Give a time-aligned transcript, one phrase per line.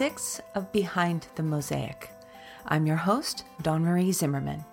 [0.00, 2.08] six of Behind the Mosaic.
[2.64, 4.64] I'm your host, Dawn Marie Zimmerman.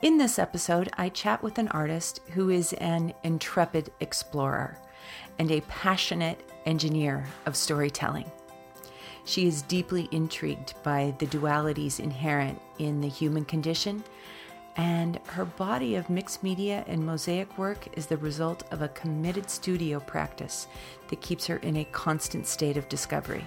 [0.00, 4.78] In this episode, I chat with an artist who is an intrepid explorer
[5.38, 8.30] and a passionate engineer of storytelling.
[9.26, 14.02] She is deeply intrigued by the dualities inherent in the human condition,
[14.78, 19.50] and her body of mixed media and mosaic work is the result of a committed
[19.50, 20.68] studio practice
[21.08, 23.44] that keeps her in a constant state of discovery.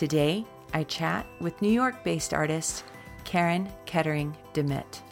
[0.00, 2.84] Today, I chat with New York based artist
[3.24, 5.02] Karen Kettering Dimit.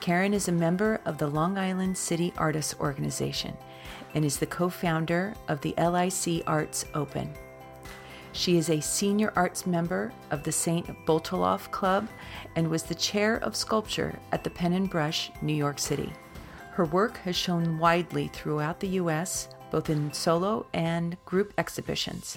[0.00, 3.56] Karen is a member of the Long Island City Artists Organization
[4.14, 7.32] and is the co founder of the LIC Arts Open.
[8.32, 10.86] She is a senior arts member of the St.
[11.06, 12.08] Botolph Club
[12.54, 16.12] and was the chair of sculpture at the Pen and Brush, New York City.
[16.72, 22.36] Her work has shown widely throughout the U.S., both in solo and group exhibitions.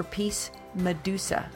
[0.00, 1.50] Her piece, Medusa,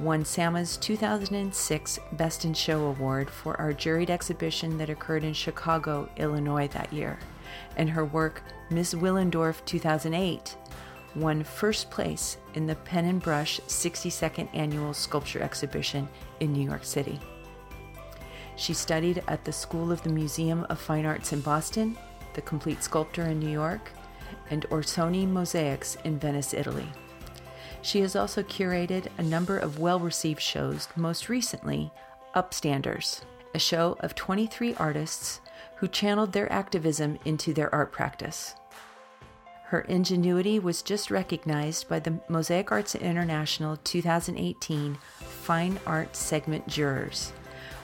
[0.00, 6.08] won SAMA's 2006 Best in Show Award for our juried exhibition that occurred in Chicago,
[6.16, 7.18] Illinois that year.
[7.76, 10.56] And her work, Miss Willendorf 2008,
[11.16, 16.08] won first place in the Pen and Brush 62nd Annual Sculpture Exhibition
[16.40, 17.20] in New York City.
[18.56, 21.98] She studied at the School of the Museum of Fine Arts in Boston,
[22.32, 23.90] the Complete Sculptor in New York,
[24.48, 26.88] and Orsoni Mosaics in Venice, Italy.
[27.82, 31.90] She has also curated a number of well received shows, most recently,
[32.34, 33.22] Upstanders,
[33.54, 35.40] a show of 23 artists
[35.76, 38.54] who channeled their activism into their art practice.
[39.64, 47.32] Her ingenuity was just recognized by the Mosaic Arts International 2018 Fine Art Segment Jurors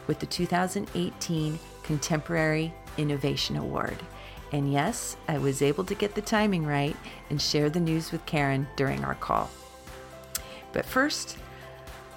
[0.07, 3.97] with the 2018 Contemporary Innovation Award.
[4.53, 6.97] And yes, I was able to get the timing right
[7.31, 9.51] and share the news with Karen during our call.
[10.73, 11.39] But first,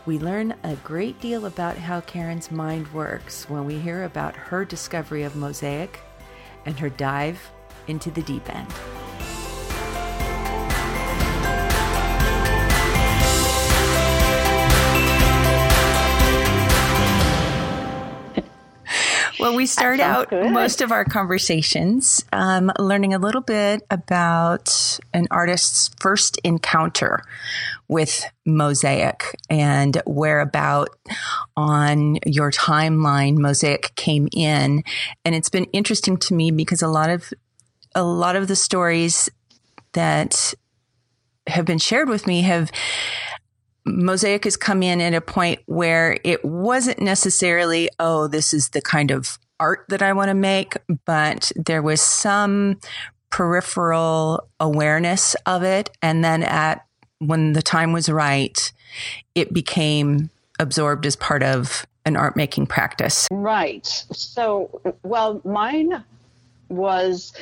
[0.05, 4.65] we learn a great deal about how Karen's mind works when we hear about her
[4.65, 5.99] discovery of mosaic
[6.65, 7.51] and her dive
[7.87, 8.71] into the deep end.
[19.41, 20.51] Well, we start out good.
[20.51, 27.23] most of our conversations um, learning a little bit about an artist's first encounter
[27.87, 30.89] with Mosaic and whereabout
[31.57, 34.83] on your timeline Mosaic came in.
[35.25, 37.33] And it's been interesting to me because a lot of
[37.95, 39.27] a lot of the stories
[39.93, 40.53] that
[41.47, 42.71] have been shared with me have
[43.85, 48.81] Mosaic has come in at a point where it wasn't necessarily, oh, this is the
[48.81, 52.79] kind of art that I want to make, but there was some
[53.29, 55.89] peripheral awareness of it.
[56.01, 56.85] And then at
[57.19, 58.71] when the time was right,
[59.35, 63.27] it became absorbed as part of an art making practice.
[63.31, 63.85] Right.
[64.11, 66.03] So, well, mine
[66.69, 67.33] was,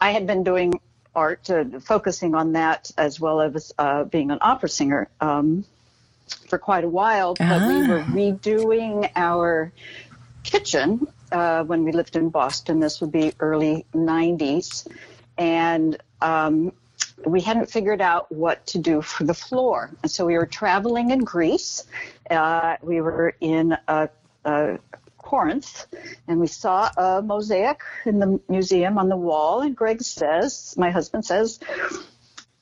[0.00, 0.74] I had been doing
[1.16, 5.64] art, uh, focusing on that as well as uh, being an opera singer um,
[6.48, 7.34] for quite a while.
[7.34, 7.68] But ah.
[7.68, 9.72] we were redoing our
[10.44, 12.78] kitchen uh, when we lived in Boston.
[12.78, 14.86] This would be early 90s.
[15.38, 16.72] And um,
[17.24, 19.90] we hadn't figured out what to do for the floor.
[20.02, 21.84] And so we were traveling in Greece.
[22.30, 24.08] Uh, we were in a,
[24.44, 24.78] a
[25.26, 25.86] Corinth,
[26.28, 29.60] and we saw a mosaic in the museum on the wall.
[29.60, 31.58] And Greg says, my husband says,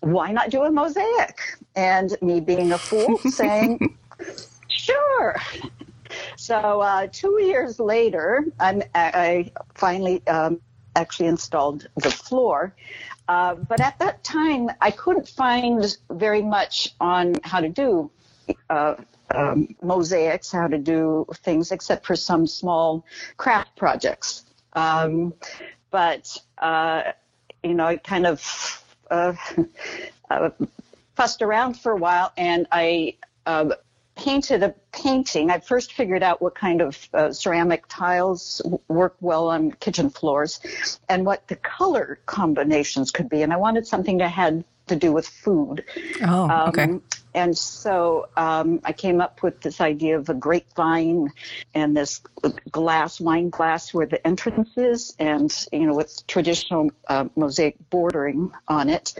[0.00, 1.58] why not do a mosaic?
[1.76, 3.98] And me being a fool saying,
[4.69, 5.36] sure.
[6.36, 10.62] So uh, two years later, I'm, i finally um,
[10.97, 12.74] actually installed the floor.
[13.28, 18.10] Uh, but at that time, I couldn't find very much on how to do
[18.71, 18.94] uh,
[19.34, 23.04] um, mosaics, how to do things, except for some small
[23.36, 24.45] craft projects.
[24.75, 25.34] Um,
[25.91, 27.13] but uh,
[27.63, 29.34] you know, I kind of uh,
[30.31, 30.51] uh,
[31.15, 33.16] fussed around for a while, and I
[33.47, 33.71] uh,
[34.16, 35.51] painted a painting.
[35.51, 40.60] I first figured out what kind of uh, ceramic tiles work well on kitchen floors
[41.09, 43.42] and what the color combinations could be.
[43.42, 45.84] And I wanted something that had to do with food.
[46.22, 47.01] Oh, um, okay.
[47.34, 51.33] And so um, I came up with this idea of a grapevine
[51.75, 52.21] and this
[52.71, 58.53] glass, wine glass where the entrance is, and you know with traditional uh, mosaic bordering
[58.69, 59.15] on it.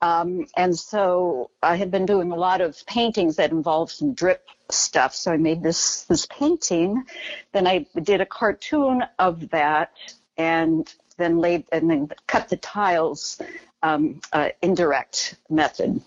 [0.00, 4.44] Um, and so I had been doing a lot of paintings that involved some drip
[4.68, 5.14] stuff.
[5.14, 7.04] So I made this this painting.
[7.52, 9.92] Then I did a cartoon of that,
[10.36, 13.40] and then laid and then cut the tiles
[13.82, 16.00] um, uh, indirect method.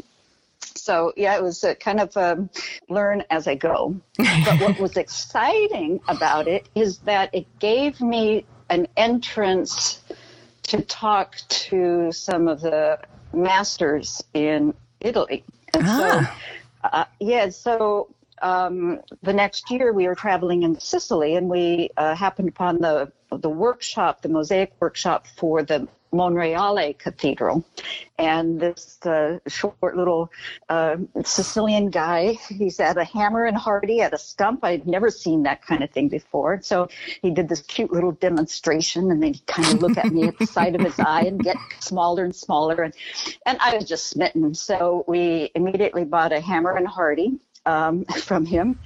[0.76, 2.50] so yeah, it was a kind of um,
[2.90, 3.96] learn as I go.
[4.18, 10.02] But what was exciting about it is that it gave me an entrance
[10.64, 13.00] to talk to some of the
[13.34, 15.44] masters in Italy.
[15.74, 16.36] And ah.
[16.82, 18.10] so, uh, yeah, so
[18.42, 23.12] um, the next year we were traveling in Sicily and we uh, happened upon the
[23.38, 27.66] the workshop, the mosaic workshop for the Monreale Cathedral.
[28.18, 30.32] And this uh, short little
[30.70, 34.64] uh, Sicilian guy, he's at a hammer and hardie at a stump.
[34.64, 36.62] I'd never seen that kind of thing before.
[36.62, 36.88] So
[37.22, 40.40] he did this cute little demonstration and then he kind of look at me at
[40.40, 42.82] the side of his eye and get smaller and smaller.
[42.82, 42.94] And,
[43.46, 44.56] and I was just smitten.
[44.56, 48.80] So we immediately bought a hammer and hardie um, from him.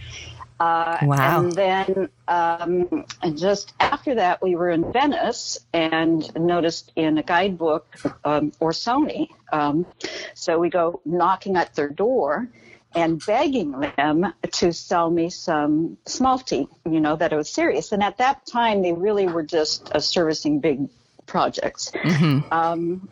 [0.60, 1.40] Uh, wow.
[1.40, 7.24] And then um, and just after that, we were in Venice and noticed in a
[7.24, 7.88] guidebook
[8.26, 9.30] um, Orsoni.
[9.52, 9.86] Um,
[10.34, 12.50] so we go knocking at their door
[12.96, 17.92] and begging them to sell me some smalti, you know, that it was serious.
[17.92, 20.90] And at that time, they really were just uh, servicing big
[21.30, 21.92] projects.
[21.92, 22.52] Mm-hmm.
[22.52, 23.08] Um,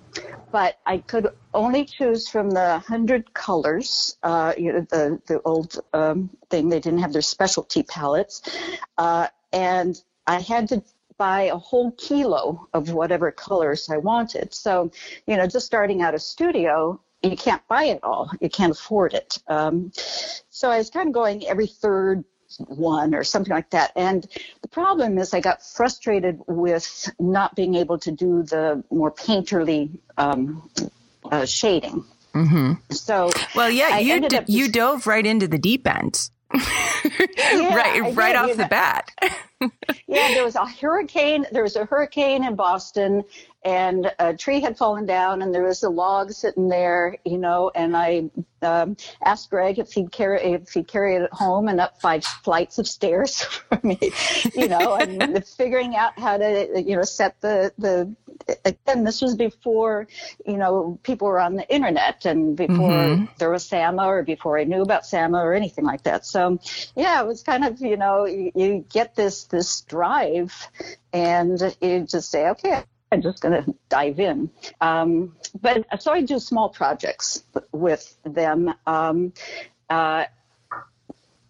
[0.52, 5.80] but I could only choose from the hundred colors, uh, you know, the the old
[5.94, 6.70] um, thing.
[6.70, 8.42] They didn't have their specialty palettes,
[8.98, 10.84] uh, and I had to
[11.18, 14.54] buy a whole kilo of whatever colors I wanted.
[14.54, 14.92] So,
[15.26, 18.32] you know, just starting out a studio, you can't buy it all.
[18.40, 19.40] You can't afford it.
[19.48, 19.92] Um,
[20.50, 22.24] so I was kind of going every third
[22.68, 23.92] one or something like that.
[23.96, 24.26] And
[24.62, 29.98] the problem is I got frustrated with not being able to do the more painterly
[30.18, 30.70] um,
[31.32, 32.06] uh, shading.
[32.34, 32.74] Mm-hmm.
[32.92, 38.16] So well, yeah, I you d- you dove right into the deep end, yeah, right
[38.16, 39.12] right off the bat.
[40.08, 41.48] yeah, there was a hurricane.
[41.52, 43.24] There was a hurricane in Boston,
[43.68, 47.70] and a tree had fallen down and there was a log sitting there, you know,
[47.76, 48.30] and I
[48.62, 52.80] um, asked Greg if he'd carry if he'd carry it home and up five flights
[52.80, 54.00] of stairs for me,
[54.56, 58.16] you know, and figuring out how to, you know, set the the
[58.64, 60.08] again, this was before,
[60.46, 63.26] you know, people were on the internet and before mm-hmm.
[63.38, 66.26] there was SAMA or before I knew about SAMA or anything like that.
[66.26, 66.58] So,
[66.96, 70.70] yeah, it was kind of, you know, you, you get this, this drive
[71.12, 74.50] and you just say, okay, I'm just going to dive in.
[74.82, 78.74] Um, but so I do small projects with them.
[78.86, 79.34] Um,
[79.90, 80.26] uh,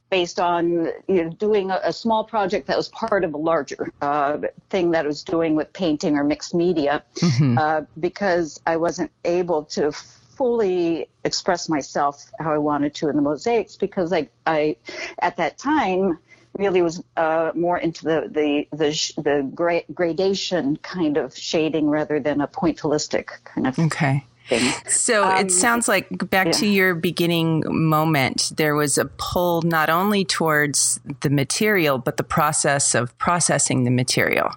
[0.09, 3.91] based on you know, doing a, a, small project that was part of a larger
[4.01, 4.37] uh,
[4.69, 7.57] thing that I was doing with painting or mixed media, mm-hmm.
[7.57, 13.21] uh, because I wasn't able to fully express myself how I wanted to in the
[13.21, 14.77] mosaics because I, I
[15.19, 16.19] at that time
[16.57, 21.89] really was uh, more into the the the, sh- the gra- gradation kind of shading
[21.89, 24.23] rather than a pointillistic kind of okay.
[24.47, 24.71] Thing.
[24.87, 26.51] So um, it sounds like back yeah.
[26.53, 32.23] to your beginning moment, there was a pull not only towards the material, but the
[32.23, 34.51] process of processing the material.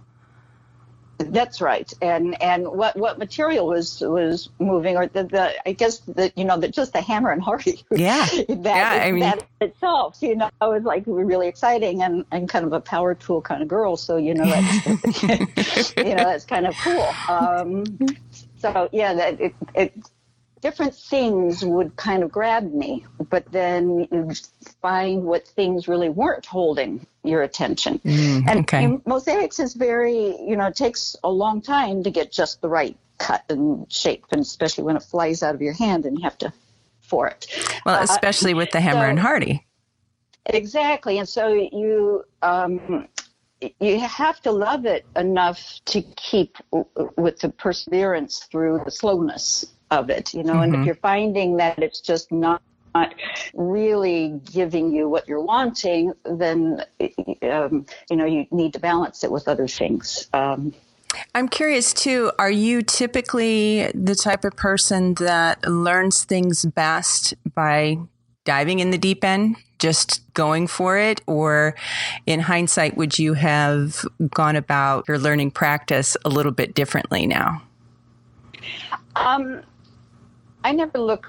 [1.28, 5.98] That's right, and and what what material was was moving, or the, the I guess
[5.98, 7.84] the you know the, just the hammer and hardie.
[7.90, 9.04] Yeah, that, yeah.
[9.04, 12.80] I mean, that itself, you know, was like really exciting, and and kind of a
[12.80, 13.96] power tool kind of girl.
[13.96, 17.08] So you know that's you know that's kind of cool.
[17.28, 17.84] Um,
[18.58, 19.92] so yeah, that it, it
[20.60, 24.30] different things would kind of grab me, but then you
[24.82, 27.98] find what things really weren't holding your attention.
[28.00, 28.98] Mm, and, okay.
[29.06, 32.96] mosaics is very, you know, it takes a long time to get just the right
[33.18, 36.38] cut and shape, and especially when it flies out of your hand and you have
[36.38, 36.52] to
[37.00, 37.46] for it.
[37.84, 39.64] Well, uh, especially uh, with the hammer so, and hardie.
[40.46, 43.08] Exactly, and so you um,
[43.78, 46.56] you have to love it enough to keep
[47.16, 50.62] with the perseverance through the slowness of it, you know, mm-hmm.
[50.62, 50.86] and if mm-hmm.
[50.86, 53.14] you're finding that it's just not not
[53.54, 56.84] really giving you what you're wanting, then
[57.42, 60.28] um, you know you need to balance it with other things.
[60.32, 60.74] Um,
[61.34, 62.32] I'm curious too.
[62.38, 67.98] Are you typically the type of person that learns things best by
[68.44, 71.74] diving in the deep end, just going for it, or
[72.26, 77.62] in hindsight, would you have gone about your learning practice a little bit differently now?
[79.16, 79.62] Um,
[80.64, 81.26] I never look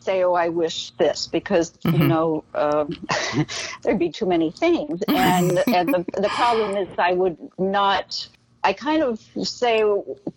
[0.00, 2.02] say, "Oh, I wish this," because mm-hmm.
[2.02, 2.96] you know um,
[3.82, 8.28] there'd be too many things, and and the the problem is I would not.
[8.64, 9.84] I kind of say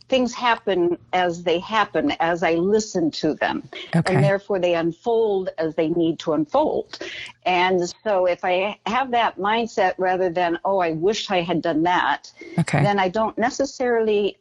[0.08, 4.14] things happen as they happen, as I listen to them, okay.
[4.14, 7.00] and therefore they unfold as they need to unfold.
[7.48, 11.84] And so, if I have that mindset rather than "Oh, I wish I had done
[11.84, 12.84] that," okay.
[12.84, 14.38] then I don't necessarily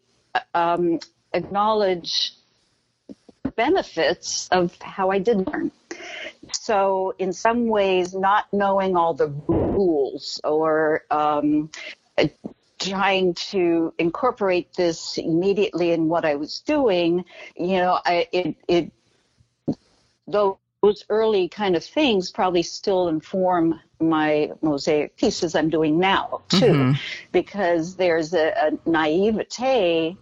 [0.55, 0.99] um,
[1.33, 2.35] acknowledge
[3.59, 5.73] benefits of how I did learn.
[6.53, 11.71] So, in some ways, not knowing all the rules or um,
[12.79, 17.25] trying to incorporate this immediately in what I was doing,
[17.57, 18.93] you know, I, it, it,
[20.29, 26.79] those early kind of things probably still inform my mosaic pieces I'm doing now too,
[26.79, 26.93] mm-hmm.
[27.33, 30.17] because there's a, a naivete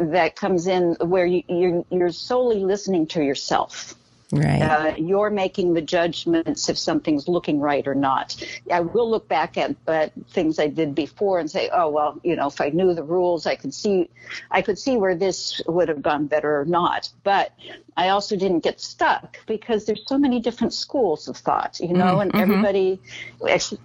[0.00, 3.94] that comes in where you, you're, you're solely listening to yourself.
[4.32, 4.62] Right.
[4.62, 8.36] Uh, you're making the judgments if something's looking right or not.
[8.72, 12.36] I will look back at, at things I did before and say, oh well, you
[12.36, 14.08] know, if I knew the rules, I could see,
[14.50, 17.10] I could see where this would have gone better or not.
[17.24, 17.52] But
[17.96, 22.16] I also didn't get stuck because there's so many different schools of thought, you know,
[22.16, 22.40] mm, and mm-hmm.
[22.40, 23.00] everybody,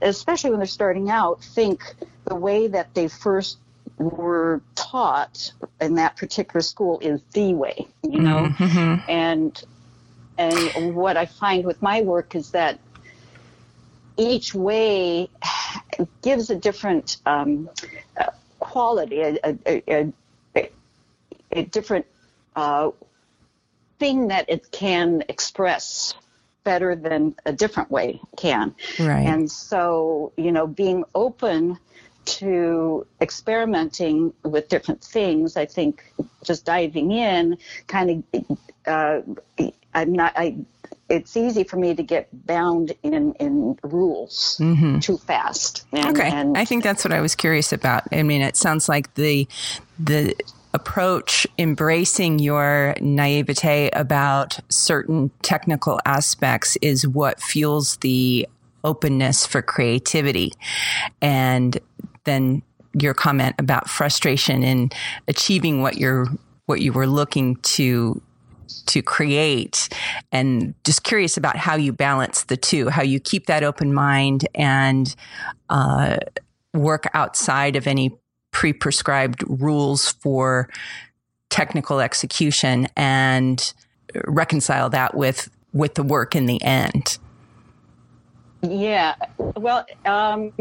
[0.04, 1.96] especially when they're starting out, think
[2.26, 3.58] the way that they first
[3.98, 9.10] were taught in that particular school is the way, you know, mm-hmm.
[9.10, 9.64] and
[10.38, 12.80] and what I find with my work is that
[14.18, 15.30] each way
[16.22, 17.70] gives a different um,
[18.60, 20.14] quality, a, a,
[20.56, 20.70] a,
[21.52, 22.06] a different
[22.56, 22.92] uh,
[24.00, 26.14] thing that it can express
[26.64, 28.76] better than a different way can.
[29.00, 29.26] Right.
[29.26, 31.78] And so, you know, being open
[32.26, 36.04] to experimenting with different things, I think
[36.44, 39.22] just diving in kind of uh,
[39.94, 40.34] I'm not.
[40.36, 40.58] I.
[41.08, 45.00] It's easy for me to get bound in in rules mm-hmm.
[45.00, 45.86] too fast.
[45.92, 48.04] And, okay, and, I think that's what I was curious about.
[48.12, 49.48] I mean, it sounds like the
[50.00, 50.36] the
[50.74, 58.48] approach embracing your naivete about certain technical aspects is what fuels the
[58.84, 60.52] openness for creativity
[61.22, 61.80] and
[62.26, 62.62] then
[62.94, 64.90] your comment about frustration in
[65.28, 66.28] achieving what you're
[66.66, 68.22] what you were looking to
[68.88, 69.90] to create
[70.32, 74.48] and just curious about how you balance the two, how you keep that open mind
[74.56, 75.16] and
[75.70, 76.18] uh,
[76.74, 78.18] work outside of any
[78.52, 80.70] pre prescribed rules for
[81.50, 83.74] technical execution and
[84.26, 87.18] reconcile that with with the work in the end.
[88.62, 89.16] Yeah,
[89.58, 90.52] well, um,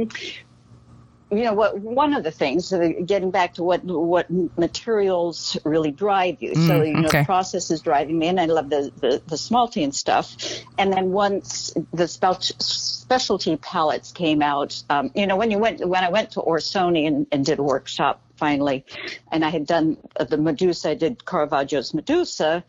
[1.31, 4.27] you know what one of the things uh, getting back to what what
[4.59, 7.25] materials really drive you mm, so you know okay.
[7.25, 10.37] process is driving me and i love the the, the smalting stuff
[10.79, 16.05] and then once the specialty palettes came out um, you know when you went when
[16.05, 18.85] i went to orsoni and, and did a workshop finally
[19.33, 19.97] and i had done
[20.29, 22.63] the medusa i did caravaggio's medusa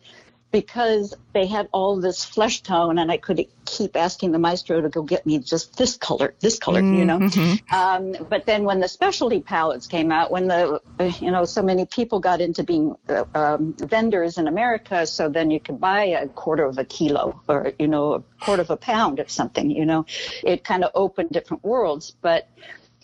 [0.50, 4.88] because they had all this flesh tone and I could keep asking the maestro to
[4.88, 6.94] go get me just this color, this color, mm-hmm.
[6.94, 7.18] you know.
[7.18, 7.74] Mm-hmm.
[7.74, 10.80] Um, but then when the specialty palettes came out, when the,
[11.20, 15.50] you know, so many people got into being uh, um, vendors in America, so then
[15.50, 18.76] you could buy a quarter of a kilo or, you know, a quarter of a
[18.76, 20.06] pound of something, you know,
[20.44, 22.12] it kind of opened different worlds.
[22.20, 22.48] But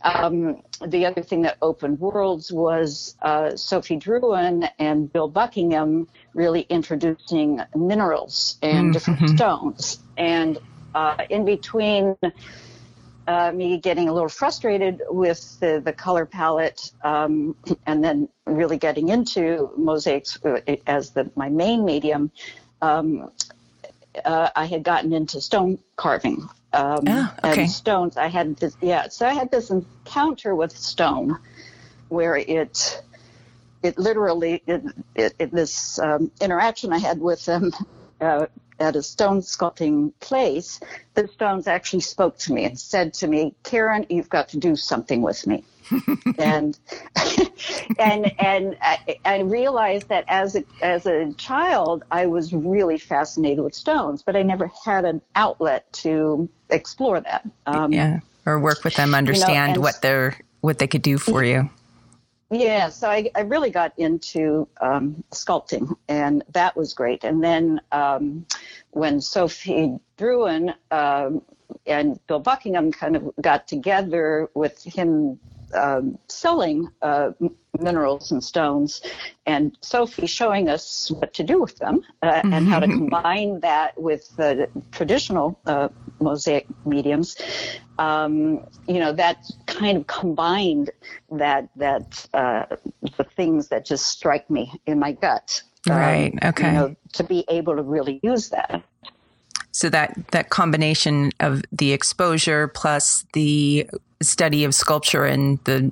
[0.03, 6.63] um, the other thing that opened worlds was uh, Sophie Drouin and Bill Buckingham really
[6.63, 9.37] introducing minerals and mm, different mm-hmm.
[9.37, 10.01] stones.
[10.17, 10.59] And
[10.95, 12.17] uh, in between
[13.27, 17.55] uh, me getting a little frustrated with the, the color palette um,
[17.87, 22.31] and then really getting into mosaics uh, as the, my main medium,
[22.81, 23.31] um,
[24.25, 27.62] uh, I had gotten into stone carving um, oh, okay.
[27.62, 28.17] and stones.
[28.17, 29.09] I had this, yeah.
[29.09, 31.38] So I had this encounter with stone,
[32.09, 33.02] where it,
[33.83, 34.83] it literally, it,
[35.14, 37.73] it, it this um, interaction I had with them
[38.21, 38.47] uh,
[38.83, 40.81] at a stone sculpting place.
[41.15, 44.77] The stones actually spoke to me and said to me, "Karen, you've got to do
[44.77, 45.65] something with me."
[46.39, 46.79] and
[47.99, 53.62] and and I, I, realized that as a as a child, I was really fascinated
[53.65, 57.49] with stones, but I never had an outlet to explore that.
[57.67, 61.19] Um, yeah, or work with them, understand you know, what they're what they could do
[61.19, 61.69] for you.
[62.53, 67.25] Yeah, so I, I really got into um, sculpting, and that was great.
[67.25, 68.45] And then um,
[68.91, 71.41] when Sophie Drouin um,
[71.87, 75.41] and Bill Buckingham kind of got together with him
[75.75, 77.33] um, selling uh,
[77.81, 79.02] minerals and stones,
[79.47, 82.52] and Sophie showing us what to do with them uh, mm-hmm.
[82.52, 83.09] and how to mm-hmm.
[83.09, 85.88] combine that with the traditional uh,
[86.21, 87.37] mosaic mediums.
[87.99, 90.91] Um, you know, that kind of combined
[91.31, 92.67] that that uh,
[93.17, 95.62] the things that just strike me in my gut.
[95.88, 96.38] Um, right.
[96.45, 96.69] Okay.
[96.69, 98.83] You know, to be able to really use that.
[99.73, 103.88] So that that combination of the exposure plus the
[104.21, 105.91] study of sculpture and the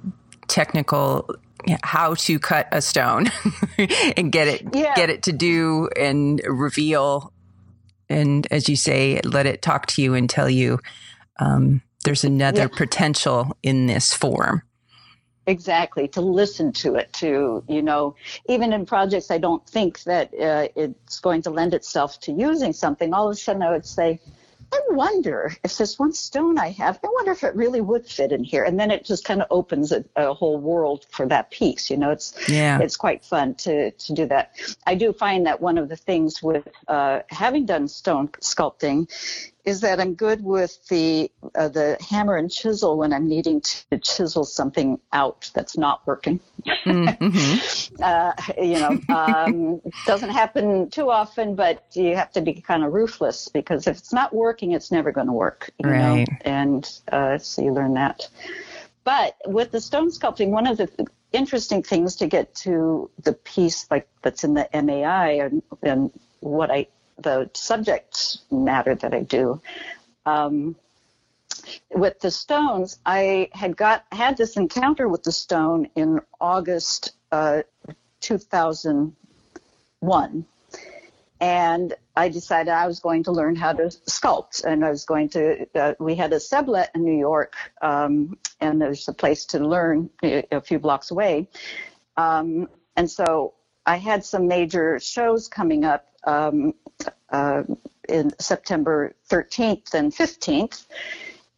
[0.49, 1.34] technical
[1.82, 3.26] how to cut a stone
[4.16, 4.94] and get it yeah.
[4.94, 7.32] get it to do and reveal
[8.08, 10.78] and as you say let it talk to you and tell you
[11.38, 12.68] um, there's another yeah.
[12.68, 14.62] potential in this form
[15.47, 18.14] exactly to listen to it to you know
[18.47, 22.73] even in projects i don't think that uh, it's going to lend itself to using
[22.73, 24.20] something all of a sudden i would say
[24.73, 28.30] I wonder if this one stone I have, I wonder if it really would fit
[28.30, 28.62] in here.
[28.62, 31.90] And then it just kind of opens a, a whole world for that piece.
[31.90, 32.78] You know, it's yeah.
[32.78, 34.52] it's quite fun to to do that.
[34.87, 39.09] I do find that one of the things with uh, having done stone sculpting
[39.64, 43.99] is that I'm good with the uh, the hammer and chisel when I'm needing to
[43.99, 46.40] chisel something out that's not working.
[46.67, 47.95] Mm-hmm.
[48.02, 52.93] uh, you know, um, doesn't happen too often, but you have to be kind of
[52.93, 55.71] ruthless because if it's not working, it's never going to work.
[55.79, 56.29] You right.
[56.29, 58.29] know, and uh, so you learn that.
[59.05, 60.88] But with the stone sculpting, one of the
[61.33, 66.71] interesting things to get to the piece like that's in the MAI and, and what
[66.71, 66.87] I
[67.22, 69.60] the subject matter that I do.
[70.26, 70.76] Um,
[71.90, 77.62] with the stones, I had got had this encounter with the stone in August uh,
[78.20, 80.46] 2001,
[81.40, 85.28] and I decided I was going to learn how to sculpt, and I was going
[85.30, 85.66] to.
[85.74, 90.10] Uh, we had a sublet in New York, um, and there's a place to learn
[90.22, 91.48] a few blocks away,
[92.16, 93.54] um, and so
[93.86, 96.74] I had some major shows coming up um,
[97.30, 97.62] uh,
[98.08, 100.86] in September 13th and 15th,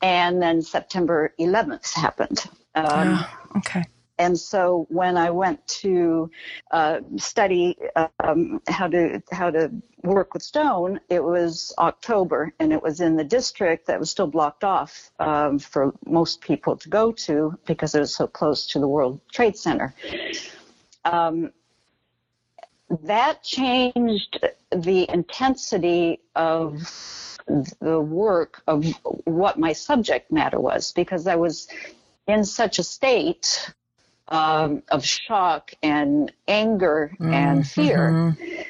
[0.03, 2.45] and then September 11th happened.
[2.75, 3.85] Um, oh, okay.
[4.19, 6.31] And so when I went to
[6.71, 7.77] uh, study
[8.23, 9.73] um, how to how to
[10.05, 14.27] work with stone, it was October, and it was in the district that was still
[14.27, 18.79] blocked off um, for most people to go to because it was so close to
[18.79, 19.95] the World Trade Center.
[21.05, 21.51] Um,
[23.03, 24.39] that changed
[24.71, 26.81] the intensity of
[27.81, 28.85] the work of
[29.25, 31.69] what my subject matter was because I was
[32.27, 33.73] in such a state
[34.29, 38.63] um, of shock and anger mm, and fear mm-hmm.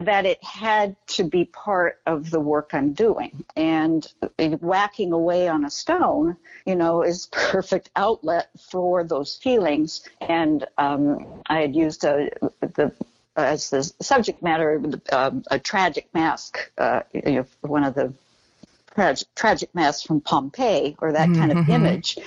[0.00, 3.44] That it had to be part of the work I'm doing.
[3.56, 4.06] And
[4.38, 10.02] whacking away on a stone, you know, is perfect outlet for those feelings.
[10.20, 12.30] And um, I had used a,
[12.60, 12.92] the
[13.36, 14.82] as the subject matter,
[15.12, 18.12] um, a tragic mask, uh, you know, one of the
[18.94, 21.58] tragic, tragic masks from Pompeii, or that kind mm-hmm.
[21.58, 22.18] of image.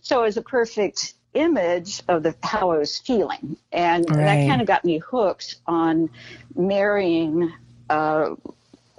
[0.00, 4.16] So it was a perfect image of the how I was feeling, and right.
[4.16, 6.10] that kind of got me hooked on
[6.54, 7.52] marrying.
[7.88, 8.34] Uh,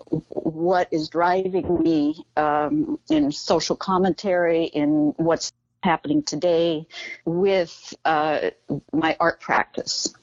[0.09, 5.51] what is driving me um, in social commentary, in what's
[5.83, 6.87] happening today
[7.25, 8.51] with uh,
[8.93, 10.13] my art practice.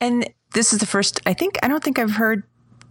[0.00, 2.44] And this is the first, I think, I don't think I've heard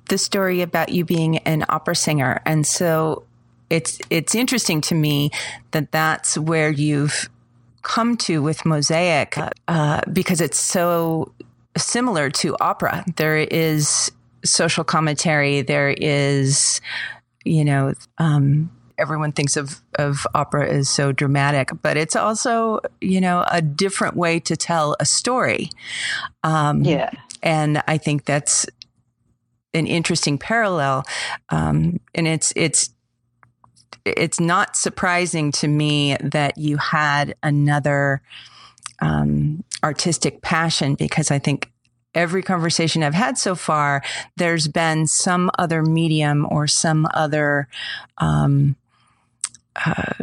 [0.10, 2.42] the story about you being an opera singer.
[2.46, 3.24] And so
[3.70, 5.32] it's, it's interesting to me
[5.72, 7.30] that that's where you've
[7.88, 9.38] come to with Mosaic,
[9.70, 11.34] uh, because it's so
[11.78, 13.06] similar to opera.
[13.16, 14.12] There is
[14.44, 15.62] social commentary.
[15.62, 16.82] There is,
[17.46, 23.22] you know, um, everyone thinks of, of opera as so dramatic, but it's also, you
[23.22, 25.70] know, a different way to tell a story.
[26.44, 27.12] Um, yeah.
[27.42, 28.66] And I think that's
[29.74, 31.06] an interesting parallel.
[31.50, 32.90] Um, and it's, it's,
[34.06, 38.22] it's not surprising to me that you had another
[39.00, 41.72] um, artistic passion because I think
[42.16, 44.04] every conversation I've had so far,
[44.38, 47.68] there's been some other medium or some other
[48.18, 48.76] um,
[49.86, 50.14] uh,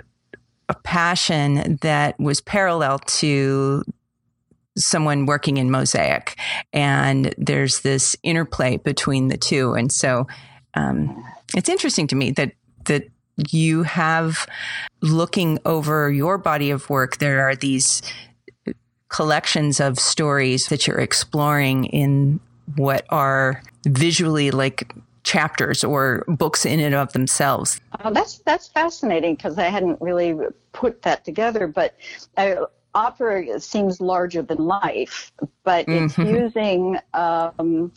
[0.68, 3.85] a passion that was parallel to
[4.77, 6.37] someone working in mosaic.
[6.72, 9.74] And there's this interplay between the two.
[9.74, 10.27] And so
[10.74, 11.22] um,
[11.55, 12.53] it's interesting to me that
[12.87, 13.09] that
[13.51, 14.47] you have
[15.01, 18.03] looking over your body of work there are these
[19.09, 22.40] collections of stories that you're exploring in
[22.77, 24.92] what are visually like
[25.23, 27.81] chapters or books in and of themselves.
[28.01, 30.37] Uh, that's that's fascinating because I hadn't really
[30.73, 31.66] put that together.
[31.66, 31.97] But
[32.37, 35.33] uh, opera seems larger than life,
[35.64, 36.35] but it's mm-hmm.
[36.35, 36.99] using.
[37.14, 37.92] Um,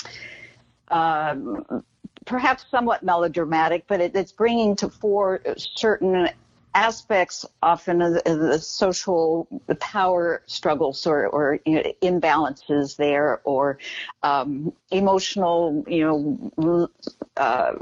[0.90, 1.84] um,
[2.28, 6.30] perhaps somewhat melodramatic, but it, it's bringing to fore certain
[6.76, 9.48] aspects often of the, of the social
[9.80, 13.80] power struggles or, or you know, imbalances there or
[14.22, 16.06] um, emotional, you
[16.58, 16.90] know,
[17.38, 17.74] uh,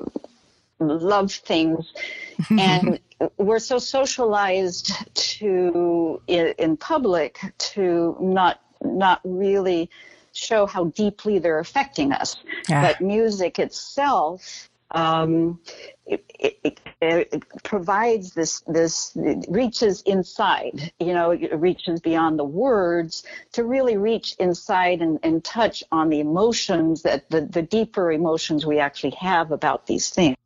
[0.79, 1.93] love things.
[2.51, 2.99] and
[3.37, 9.89] we're so socialized to in, in public to not not really
[10.35, 12.35] show how deeply they're affecting us.
[12.69, 12.81] Yeah.
[12.81, 15.59] But music itself um,
[16.05, 19.11] it, it, it, provides this this
[19.47, 25.43] reaches inside you know it reaches beyond the words to really reach inside and, and
[25.43, 30.37] touch on the emotions that the, the deeper emotions we actually have about these things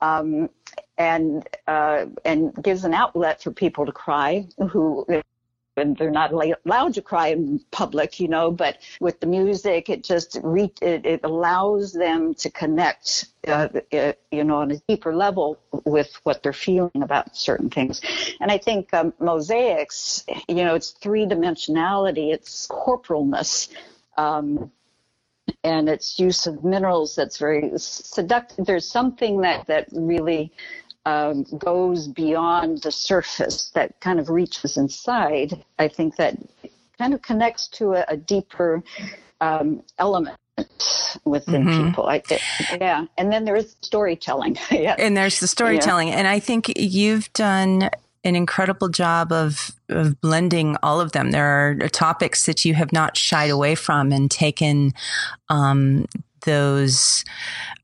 [0.00, 0.50] um,
[0.98, 5.06] and uh, and gives an outlet for people to cry who
[5.76, 10.04] and they're not allowed to cry in public, you know, but with the music, it
[10.04, 15.14] just re- it, it allows them to connect, uh, uh, you know, on a deeper
[15.14, 18.02] level with what they're feeling about certain things.
[18.40, 23.68] And I think um, mosaics, you know, it's three dimensionality, it's corporalness.
[24.16, 24.70] Um,
[25.64, 28.64] and its use of minerals that's very seductive.
[28.64, 30.52] There's something that, that really
[31.04, 36.36] um, goes beyond the surface, that kind of reaches inside, I think that
[36.98, 38.82] kind of connects to a, a deeper
[39.40, 40.38] um, element
[41.24, 41.88] within mm-hmm.
[41.88, 42.06] people.
[42.06, 42.40] I, it,
[42.80, 44.56] yeah, and then there's storytelling.
[44.70, 44.94] yeah.
[44.98, 46.18] And there's the storytelling, yeah.
[46.18, 47.90] and I think you've done
[48.24, 51.30] an incredible job of of blending all of them.
[51.30, 54.92] There are topics that you have not shied away from and taken
[55.48, 56.06] um,
[56.44, 57.24] those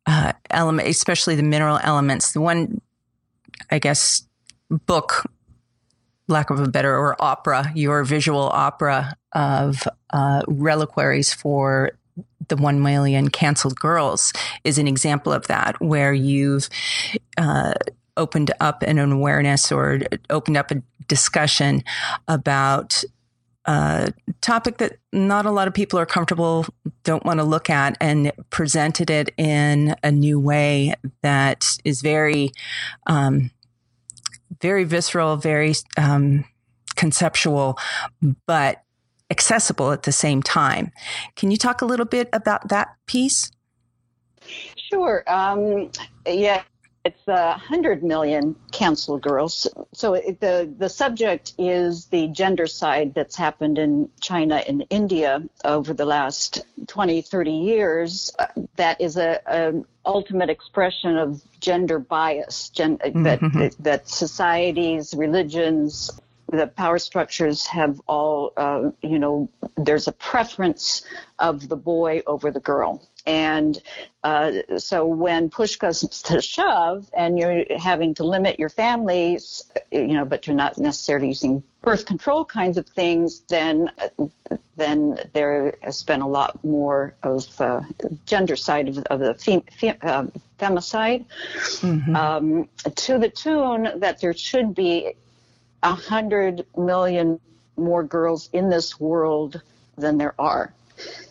[0.06, 2.32] uh, elements, especially the mineral elements.
[2.32, 2.80] The one
[3.70, 4.26] I guess,
[4.70, 5.24] book,
[6.26, 11.92] lack of a better, or opera, your visual opera of uh, reliquaries for
[12.48, 14.32] the 1 million canceled girls
[14.64, 16.68] is an example of that, where you've
[17.36, 17.74] uh,
[18.16, 21.82] opened up an awareness or opened up a discussion
[22.26, 23.04] about
[23.68, 26.64] a topic that not a lot of people are comfortable,
[27.04, 32.50] don't want to look at, and presented it in a new way that is very
[33.06, 33.50] um,
[34.62, 36.44] very visceral, very um,
[36.96, 37.78] conceptual,
[38.46, 38.82] but
[39.30, 40.90] accessible at the same time.
[41.36, 43.50] Can you talk a little bit about that piece?
[44.90, 45.22] Sure.
[45.26, 45.90] Um,
[46.26, 46.62] yeah,
[47.08, 49.66] it's a hundred million canceled girls.
[49.94, 55.94] So it, the the subject is the gendercide that's happened in China and India over
[55.94, 58.30] the last 20, 30 years.
[58.76, 63.22] That is a, a ultimate expression of gender bias gen, mm-hmm.
[63.24, 66.10] that that societies, religions,
[66.50, 71.02] the power structures have all, uh, you know, there's a preference
[71.38, 73.06] of the boy over the girl.
[73.26, 73.80] And
[74.24, 80.14] uh, so when push comes to shove and you're having to limit your families, you
[80.14, 83.90] know, but you're not necessarily using birth control kinds of things, then
[84.76, 87.80] then there has been a lot more of uh,
[88.26, 90.24] gendercide of, of the fem, fem, uh,
[90.58, 91.26] femicide
[91.80, 92.16] mm-hmm.
[92.16, 95.14] um, to the tune that there should be
[95.82, 97.40] a hundred million
[97.76, 99.60] more girls in this world
[99.96, 100.72] than there are.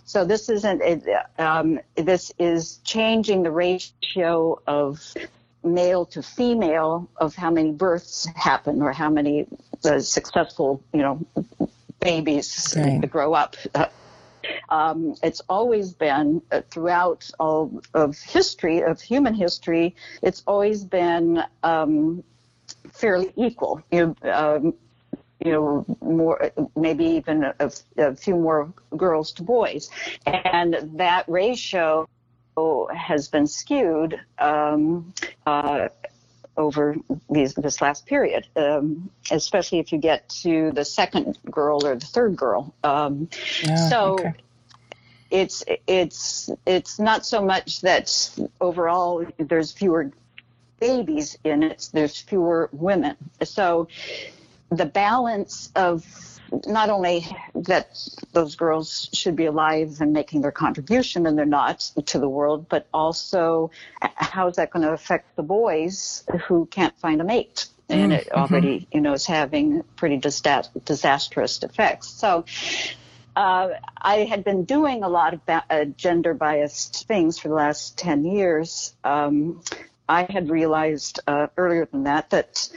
[0.05, 0.81] So this isn't.
[1.37, 5.13] Um, this is changing the ratio of
[5.63, 9.45] male to female of how many births happen or how many
[9.83, 11.25] uh, successful, you know,
[11.99, 12.99] babies okay.
[13.07, 13.55] grow up.
[13.75, 13.87] Uh,
[14.69, 19.95] um, it's always been uh, throughout all of history of human history.
[20.21, 22.23] It's always been um,
[22.97, 23.81] fairly equal.
[23.91, 24.73] You, um,
[25.43, 29.89] you know, more, maybe even a, a, few more girls to boys.
[30.25, 32.07] And that ratio
[32.93, 35.13] has been skewed um,
[35.45, 35.89] uh,
[36.55, 36.95] over
[37.29, 42.05] these, this last period, um, especially if you get to the second girl or the
[42.05, 42.73] third girl.
[42.83, 43.29] Um,
[43.69, 44.33] oh, so okay.
[45.29, 48.09] it's it's it's not so much that
[48.59, 50.11] overall there's fewer
[50.79, 53.15] babies in it, there's fewer women.
[53.43, 53.87] So
[54.69, 56.05] the balance of
[56.65, 57.97] not only that
[58.31, 62.67] those girls should be alive and making their contribution and they're not to the world,
[62.69, 67.67] but also how is that going to affect the boys who can't find a mate?
[67.89, 68.39] And it mm-hmm.
[68.39, 72.09] already, you know, is having pretty disastrous effects.
[72.09, 72.45] So,
[73.37, 77.53] uh, I had been doing a lot of ba- uh, gender biased things for the
[77.53, 78.95] last 10 years.
[79.03, 79.61] Um,
[80.09, 82.69] I had realized uh, earlier than that that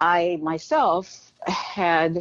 [0.00, 2.18] I myself had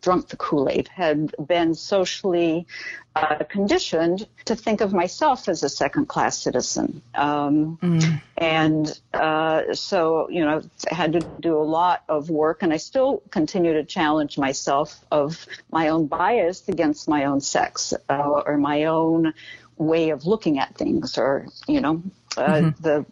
[0.00, 2.66] drunk the Kool Aid, had been socially
[3.14, 7.02] uh, conditioned to think of myself as a second class citizen.
[7.14, 8.22] Um, mm.
[8.36, 12.76] And uh, so, you know, I had to do a lot of work, and I
[12.76, 18.58] still continue to challenge myself of my own bias against my own sex uh, or
[18.58, 19.32] my own
[19.78, 22.02] way of looking at things, or, you know,
[22.36, 22.82] uh, mm-hmm.
[22.82, 23.06] the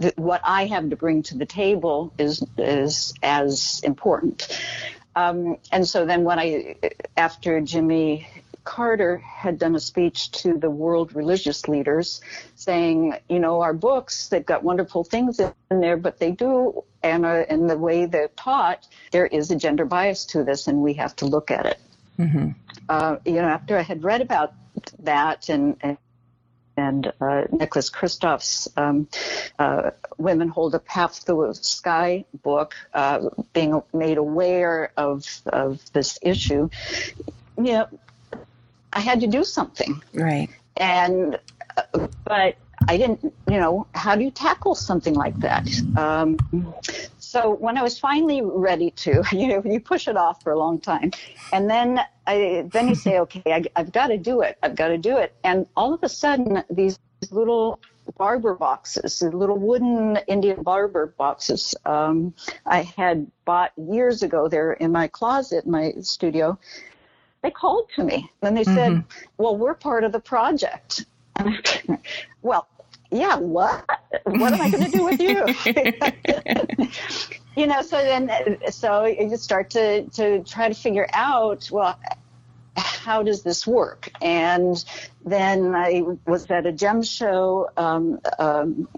[0.00, 4.48] th- what I have to bring to the table is is as important.
[5.14, 6.76] Um, and so then when I,
[7.16, 8.26] after Jimmy
[8.64, 12.20] Carter had done a speech to the world religious leaders
[12.54, 17.26] saying, you know, our books, they've got wonderful things in there, but they do, and
[17.26, 20.94] uh, in the way they're taught, there is a gender bias to this, and we
[20.94, 21.80] have to look at it.
[22.18, 22.50] Mm-hmm.
[22.88, 24.54] Uh, you know, after I had read about
[25.00, 25.76] that and,
[26.76, 29.08] and uh, Nicholas Kristof's um,
[29.58, 36.18] uh, Women Hold Up Half the Sky book, uh, being made aware of, of this
[36.22, 36.68] issue,
[37.56, 37.88] you know,
[38.92, 40.02] I had to do something.
[40.14, 40.48] Right.
[40.76, 41.38] And,
[41.76, 42.56] uh, but
[42.88, 45.68] I didn't, you know, how do you tackle something like that?
[45.96, 46.38] Um,
[47.32, 50.58] so when I was finally ready to, you know, you push it off for a
[50.58, 51.12] long time,
[51.50, 54.58] and then I, then you say, okay, I, I've got to do it.
[54.62, 55.34] I've got to do it.
[55.42, 56.98] And all of a sudden, these
[57.30, 57.80] little
[58.18, 62.34] barber boxes, little wooden Indian barber boxes, um,
[62.66, 64.48] I had bought years ago.
[64.48, 66.58] They're in my closet, in my studio.
[67.42, 69.26] They called to me and they said, mm-hmm.
[69.38, 71.06] "Well, we're part of the project."
[72.42, 72.68] well,
[73.12, 73.84] yeah, what?
[74.24, 75.44] What am I going to do with you?
[77.56, 81.98] you know, so then, so you start to, to try to figure out, well,
[82.76, 84.10] how does this work?
[84.22, 84.82] And
[85.26, 87.68] then I was at a gem show.
[87.76, 88.88] Um, um,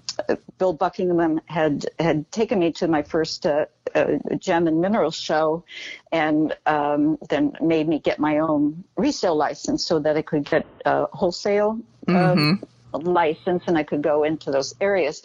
[0.59, 5.65] Bill Buckingham had had taken me to my first uh, uh, gem and mineral show,
[6.13, 10.67] and um, then made me get my own resale license so that I could get
[10.85, 12.63] a wholesale mm-hmm
[12.99, 15.23] license and I could go into those areas.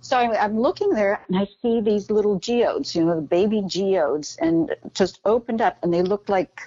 [0.00, 4.36] So I'm looking there and I see these little geodes, you know, the baby geodes,
[4.40, 6.60] and just opened up and they look like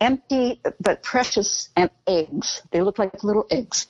[0.00, 1.70] empty but precious
[2.06, 2.62] eggs.
[2.70, 3.86] They look like little eggs.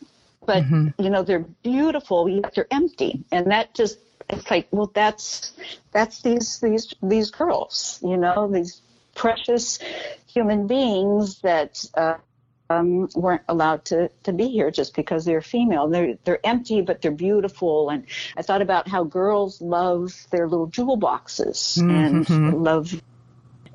[0.46, 1.02] But, mm-hmm.
[1.02, 3.24] you know, they're beautiful, yet they're empty.
[3.30, 3.98] And that just,
[4.30, 5.52] it's like, well, that's,
[5.92, 8.80] that's these, these, these girls, you know, these
[9.14, 9.78] precious
[10.26, 12.14] human beings that, uh,
[12.70, 15.88] um, weren't allowed to, to be here just because they're female.
[15.88, 17.90] They're they're empty, but they're beautiful.
[17.90, 18.04] And
[18.36, 22.32] I thought about how girls love their little jewel boxes mm-hmm.
[22.32, 23.00] and love,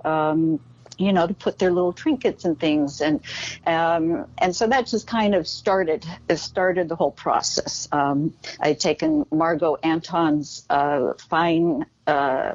[0.06, 0.60] um,
[0.98, 3.02] you know, to put their little trinkets and things.
[3.02, 3.22] And
[3.66, 7.88] um, and so that just kind of started started the whole process.
[7.92, 11.86] Um, I'd taken Margo Anton's uh, fine.
[12.06, 12.54] Uh,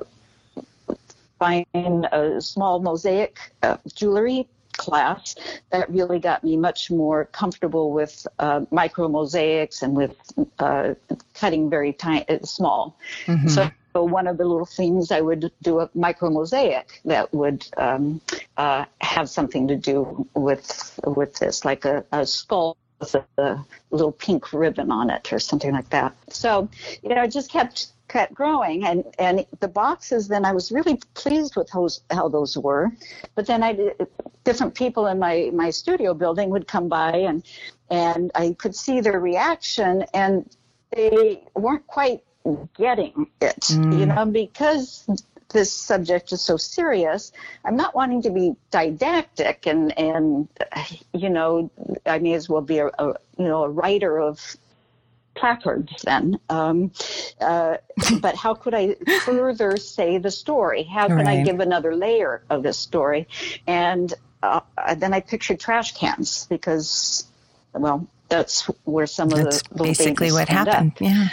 [1.39, 5.35] fine uh, small mosaic uh, jewelry class
[5.71, 10.17] that really got me much more comfortable with uh, micro mosaics and with
[10.59, 10.95] uh,
[11.35, 12.97] cutting very tiny, uh, small.
[13.27, 13.49] Mm-hmm.
[13.49, 18.21] So one of the little things I would do a micro mosaic that would um,
[18.57, 23.65] uh, have something to do with with this, like a, a skull with a, a,
[23.91, 26.15] little pink ribbon on it or something like that.
[26.31, 26.69] So,
[27.03, 31.01] you know, I just kept kept growing and and the boxes then I was really
[31.15, 32.91] pleased with those how those were
[33.35, 33.93] but then I
[34.45, 37.45] different people in my my studio building would come by and
[37.91, 40.49] and I could see their reaction and
[40.91, 42.23] they weren't quite
[42.77, 43.99] getting it mm.
[43.99, 45.07] you know because
[45.51, 47.33] this subject is so serious
[47.65, 50.49] i'm not wanting to be didactic and and
[51.13, 51.71] you know
[52.07, 54.57] i may as well be a, a you know a writer of
[55.39, 56.39] placards then.
[56.49, 56.93] Um,
[57.41, 57.79] uh,
[58.21, 60.83] but how could I further say the story?
[60.83, 61.41] How can right.
[61.41, 63.29] I give another layer of this story?
[63.67, 64.61] And uh,
[64.97, 67.27] then I pictured trash cans because,
[67.73, 70.93] well, that's where some that's of the basically what happened.
[70.93, 71.01] Up.
[71.01, 71.29] Yeah.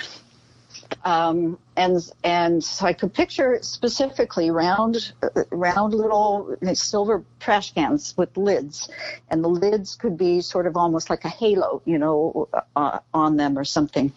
[1.06, 5.14] Um, and and so I could picture specifically round
[5.52, 8.90] round little silver trash cans with lids,
[9.30, 13.38] and the lids could be sort of almost like a halo, you know, uh, on
[13.38, 14.12] them or something.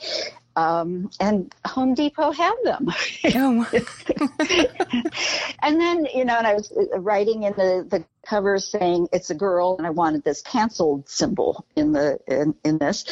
[0.59, 2.89] Um, and Home Depot had them.
[3.37, 3.65] Oh.
[5.63, 9.37] and then, you know, and I was writing in the, the cover saying it's a
[9.37, 13.05] girl, and I wanted this canceled symbol in the in, in this.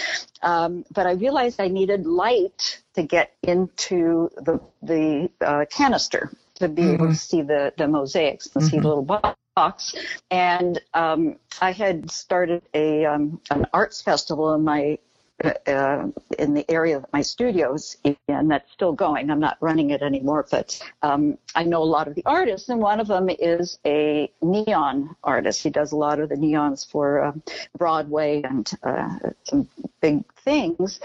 [0.43, 6.69] Um, but I realized I needed light to get into the the uh, canister to
[6.69, 6.95] be mm-hmm.
[6.95, 7.15] able to mm-hmm.
[7.15, 8.71] see the the mosaics and mm-hmm.
[8.71, 9.23] see the little
[9.55, 9.95] box.
[10.33, 14.99] And um, I had started a um, an arts festival in my
[15.45, 16.07] uh,
[16.39, 17.97] in the area of my studios,
[18.29, 19.31] and that's still going.
[19.31, 22.81] I'm not running it anymore, but um, I know a lot of the artists, and
[22.81, 25.63] one of them is a neon artist.
[25.63, 27.43] He does a lot of the neons for um,
[27.77, 29.69] Broadway and uh, some
[30.01, 31.01] big things.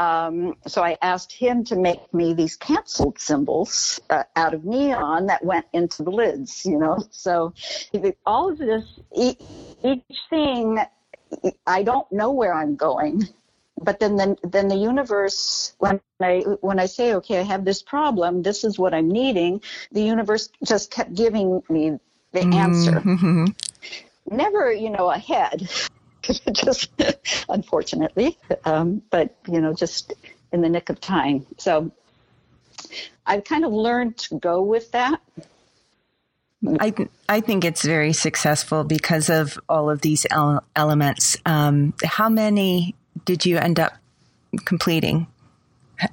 [0.00, 5.26] Um, so I asked him to make me these canceled symbols uh, out of neon
[5.26, 6.98] that went into the lids, you know.
[7.10, 7.52] So
[8.24, 10.78] all of this, each thing,
[11.66, 13.28] I don't know where I'm going
[13.82, 17.82] but then, then then the universe when I when I say okay I have this
[17.82, 19.60] problem this is what I'm needing
[19.92, 21.98] the universe just kept giving me
[22.32, 23.46] the answer mm-hmm.
[24.30, 25.68] never you know ahead
[26.52, 26.90] just
[27.48, 30.12] unfortunately um, but you know just
[30.52, 31.90] in the nick of time so
[33.26, 35.20] I've kind of learned to go with that
[36.80, 36.92] I
[37.28, 41.36] I think it's very successful because of all of these el- elements.
[41.46, 43.92] Um, how many did you end up
[44.64, 45.26] completing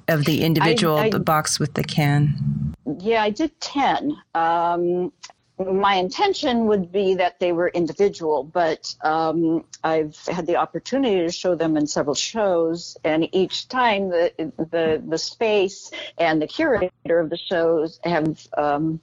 [0.08, 2.74] of the individual I, I, box with the can?
[3.00, 4.16] Yeah, I did ten.
[4.34, 5.12] Um,
[5.58, 11.32] my intention would be that they were individual, but um, I've had the opportunity to
[11.32, 17.20] show them in several shows, and each time the the the space and the curator
[17.20, 19.00] of the shows have um,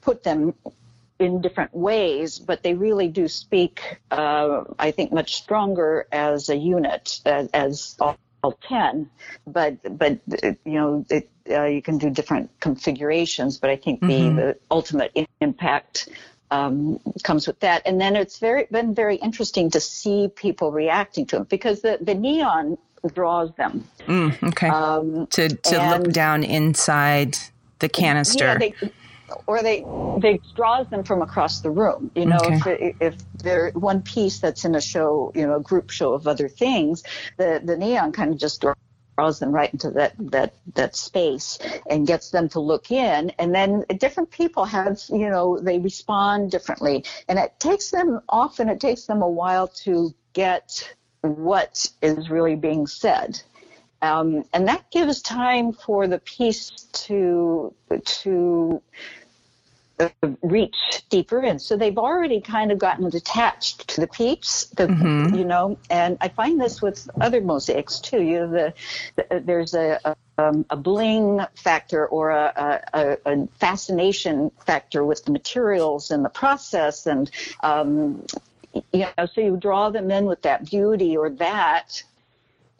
[0.00, 0.54] put them
[1.20, 6.56] in different ways, but they really do speak, uh, I think, much stronger as a
[6.56, 9.08] unit, as, as all, all, 10.
[9.46, 10.18] But, but
[10.64, 14.36] you know, it, uh, you can do different configurations, but I think mm-hmm.
[14.36, 16.08] the, the ultimate impact
[16.50, 17.82] um, comes with that.
[17.84, 21.98] And then it's very been very interesting to see people reacting to it because the,
[22.00, 22.78] the neon
[23.14, 23.86] draws them.
[24.06, 24.68] Mm, okay.
[24.68, 27.36] Um, to to and, look down inside
[27.78, 28.44] the canister.
[28.44, 28.74] Yeah, they,
[29.46, 29.84] or they
[30.18, 32.10] they draws them from across the room.
[32.14, 32.94] You know, okay.
[33.00, 36.26] if if they're one piece that's in a show, you know, a group show of
[36.26, 37.02] other things,
[37.36, 38.64] the the neon kind of just
[39.16, 43.30] draws them right into that that that space and gets them to look in.
[43.38, 48.68] And then different people have, you know, they respond differently, and it takes them often
[48.68, 53.40] it takes them a while to get what is really being said.
[54.02, 56.70] Um, and that gives time for the piece
[57.06, 58.82] to to
[60.42, 61.58] reach deeper in.
[61.58, 65.34] So they've already kind of gotten attached to the peeps, the, mm-hmm.
[65.34, 68.22] you know, and I find this with other mosaics too.
[68.22, 68.74] You know, the,
[69.16, 75.24] the there's a, a, um, a, bling factor or a, a, a, fascination factor with
[75.24, 77.30] the materials and the process and,
[77.62, 78.24] um,
[78.92, 82.02] you know, so you draw them in with that beauty or that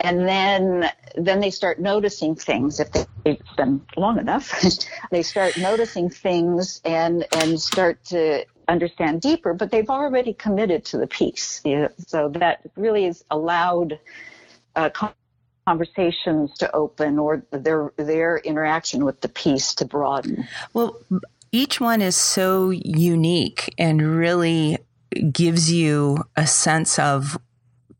[0.01, 2.81] and then then they start noticing things.
[2.81, 2.89] If
[3.25, 4.65] they've been long enough
[5.11, 10.99] they start noticing things and and start to understand deeper but they've already committed to
[10.99, 11.61] the piece.
[11.65, 13.99] You know, so that really is allowed
[14.77, 14.91] uh,
[15.67, 20.47] conversations to open or their their interaction with the piece to broaden.
[20.73, 21.01] Well
[21.53, 24.79] each one is so unique and really
[25.33, 27.37] gives you a sense of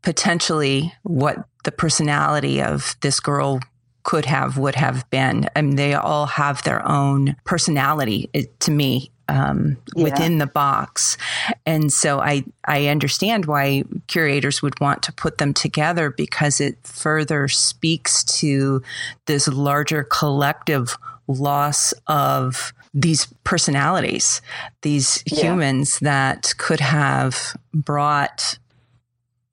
[0.01, 3.59] potentially what the personality of this girl
[4.03, 5.47] could have, would have been.
[5.55, 10.03] I mean, they all have their own personality to me um, yeah.
[10.03, 11.17] within the box.
[11.65, 16.77] And so I, I understand why curators would want to put them together because it
[16.83, 18.81] further speaks to
[19.27, 24.41] this larger collective loss of these personalities,
[24.81, 25.43] these yeah.
[25.43, 28.57] humans that could have brought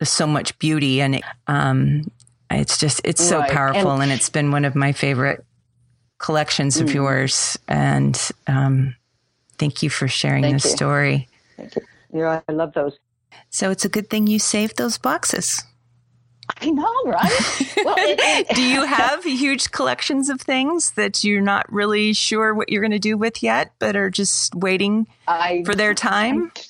[0.02, 2.10] so much beauty and um,
[2.50, 3.50] it's just it's so right.
[3.50, 5.44] powerful and, and, it's been one of my favorite
[6.18, 6.94] collections of mm.
[6.94, 8.94] yours and um,
[9.58, 10.70] thank you for sharing thank this you.
[10.70, 11.82] story thank you
[12.12, 12.98] yeah i love those
[13.50, 15.62] so it's a good thing you saved those boxes
[16.60, 17.74] I know, right?
[17.84, 22.52] Well, it, it, do you have huge collections of things that you're not really sure
[22.52, 26.50] what you're going to do with yet, but are just waiting I, for their time?
[26.56, 26.60] I,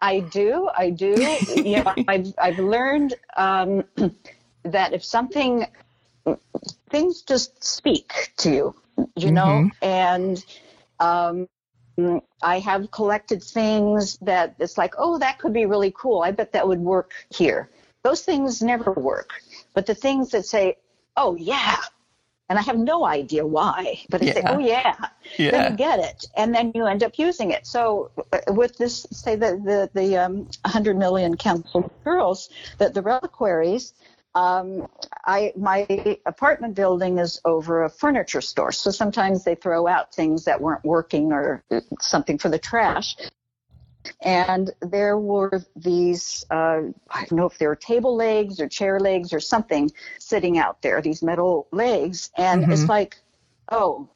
[0.00, 0.68] I do.
[0.76, 1.14] I do.
[1.56, 3.84] you know, I've, I've learned um,
[4.62, 5.66] that if something,
[6.90, 8.74] things just speak to you,
[9.16, 9.84] you know, mm-hmm.
[9.84, 10.44] and
[11.00, 11.48] um,
[12.42, 16.22] I have collected things that it's like, oh, that could be really cool.
[16.22, 17.70] I bet that would work here.
[18.02, 19.32] Those things never work.
[19.74, 20.76] But the things that say,
[21.16, 21.76] oh, yeah,
[22.48, 24.32] and I have no idea why, but I yeah.
[24.34, 24.96] say, oh yeah.
[25.38, 27.66] yeah, then you get it, and then you end up using it.
[27.66, 33.02] So uh, with this, say the the the um, 100 million council girls, that the
[33.02, 33.92] reliquaries.
[34.34, 34.86] Um,
[35.24, 35.86] I my
[36.26, 40.84] apartment building is over a furniture store, so sometimes they throw out things that weren't
[40.84, 41.64] working or
[42.00, 43.16] something for the trash
[44.22, 49.00] and there were these uh, I don't know if they were table legs or chair
[49.00, 52.72] legs or something sitting out there, these metal legs, and mm-hmm.
[52.72, 53.18] it's like,
[53.70, 54.08] oh,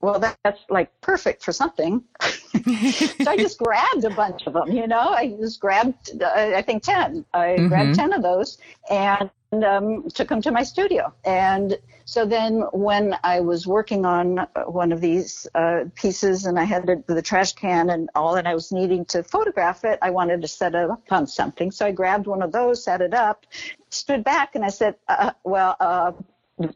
[0.00, 2.02] well that, that's like perfect for something.
[3.22, 5.10] so I just grabbed a bunch of them, you know.
[5.10, 7.24] I just grabbed, uh, I think ten.
[7.32, 7.68] I mm-hmm.
[7.68, 8.58] grabbed ten of those
[8.90, 9.30] and
[9.64, 11.78] um, took them to my studio and
[12.10, 16.84] so then, when I was working on one of these uh, pieces and I had
[16.84, 20.42] the, the, trash can and all, and I was needing to photograph it, I wanted
[20.42, 21.70] to set it up on something.
[21.70, 23.46] So I grabbed one of those, set it up,
[23.90, 26.10] stood back and I said, uh, well, uh,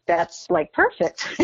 [0.07, 1.28] that's like perfect.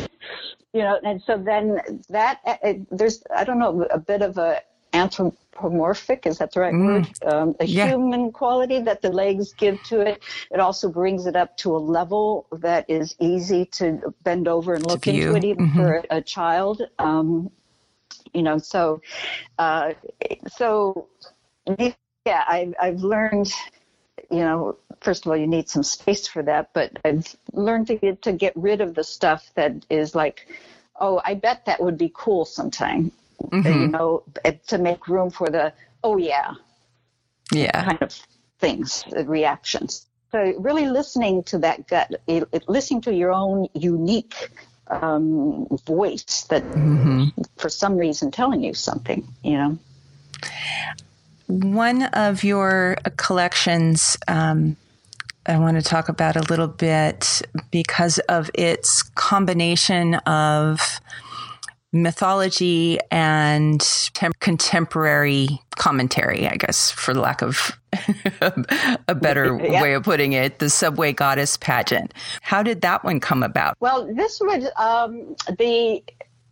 [0.72, 4.61] you know, and so then that, uh, there's, I don't know, a bit of a
[4.93, 6.86] anthropomorphic is that the right mm.
[6.86, 7.88] word um, a yeah.
[7.88, 11.78] human quality that the legs give to it it also brings it up to a
[11.78, 15.78] level that is easy to bend over and look into it even mm-hmm.
[15.78, 17.51] for a, a child um,
[18.34, 19.01] you know so
[19.59, 19.93] uh,
[20.49, 21.07] so
[22.26, 23.53] yeah I, i've learned
[24.31, 27.97] you know first of all you need some space for that but i've learned to
[27.97, 30.47] get to get rid of the stuff that is like
[31.01, 33.11] oh i bet that would be cool sometime
[33.43, 33.68] mm-hmm.
[33.68, 34.22] you know
[34.66, 35.72] to make room for the
[36.05, 36.55] oh yeah
[37.53, 38.18] yeah kind of
[38.59, 42.12] things reactions so really listening to that gut
[42.68, 44.51] listening to your own unique
[44.91, 47.28] um, voice that mm-hmm.
[47.57, 49.78] for some reason telling you something, you know.
[51.51, 54.77] One of your collections um,
[55.47, 57.43] I want to talk about a little bit
[57.73, 61.01] because of its combination of
[61.93, 63.81] mythology and
[64.13, 67.77] tem- contemporary commentary, I guess, for lack of
[69.09, 69.83] a better yeah.
[69.83, 72.15] way of putting it, the Subway Goddess pageant.
[72.43, 73.77] How did that one come about?
[73.81, 76.01] Well, this would um, the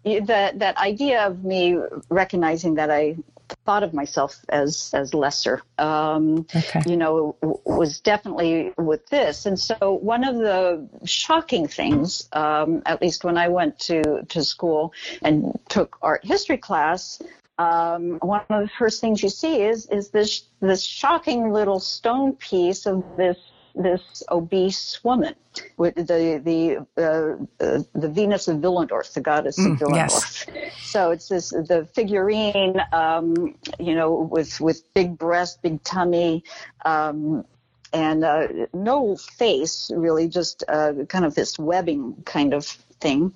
[0.03, 1.79] the that idea of me
[2.09, 3.17] recognizing that I
[3.65, 5.63] thought of myself as as lesser.
[5.79, 6.83] Um, okay.
[6.87, 12.83] You know, w- was definitely with this, and so one of the shocking things, um,
[12.87, 14.93] at least when I went to to school
[15.23, 17.21] and took art history class,
[17.59, 22.35] um, one of the first things you see is is this this shocking little stone
[22.35, 23.37] piece of this
[23.79, 25.35] this obese woman
[25.77, 29.95] with the the uh, uh, the Venus of Willendorf, the goddess mm, of Willendorf.
[29.95, 30.47] Yes.
[30.83, 36.45] So it's this the figurine, um, you know, with with big breast, big tummy.
[36.85, 37.45] Um,
[37.93, 42.67] and uh, no face, really, just uh, kind of this webbing kind of
[43.01, 43.33] thing.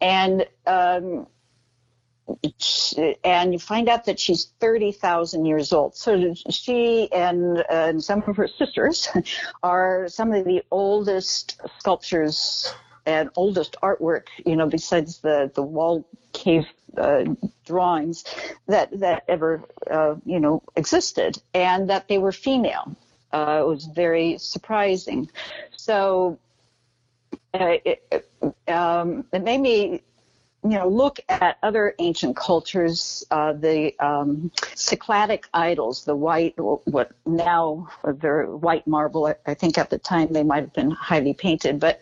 [0.00, 1.26] And um,
[3.24, 5.96] and you find out that she's 30,000 years old.
[5.96, 9.08] So she and, and some of her sisters
[9.62, 12.72] are some of the oldest sculptures
[13.06, 16.64] and oldest artwork, you know, besides the, the wall cave
[16.96, 17.24] uh,
[17.66, 18.24] drawings
[18.66, 22.96] that, that ever, uh, you know, existed and that they were female.
[23.32, 25.28] Uh, it was very surprising.
[25.76, 26.38] So
[27.52, 28.28] uh, it,
[28.68, 30.02] um, it made me
[30.64, 37.12] you know, look at other ancient cultures, uh, the um, Cycladic idols, the white, what
[37.26, 39.34] now they're white marble.
[39.46, 42.00] I think at the time they might have been highly painted, but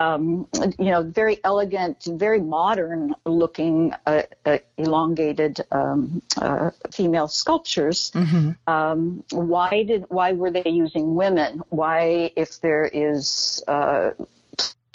[0.00, 8.10] um, you know, very elegant, very modern looking, uh, uh, elongated um, uh, female sculptures.
[8.14, 8.50] Mm-hmm.
[8.66, 11.62] Um, why did why were they using women?
[11.68, 14.10] Why, if there is uh,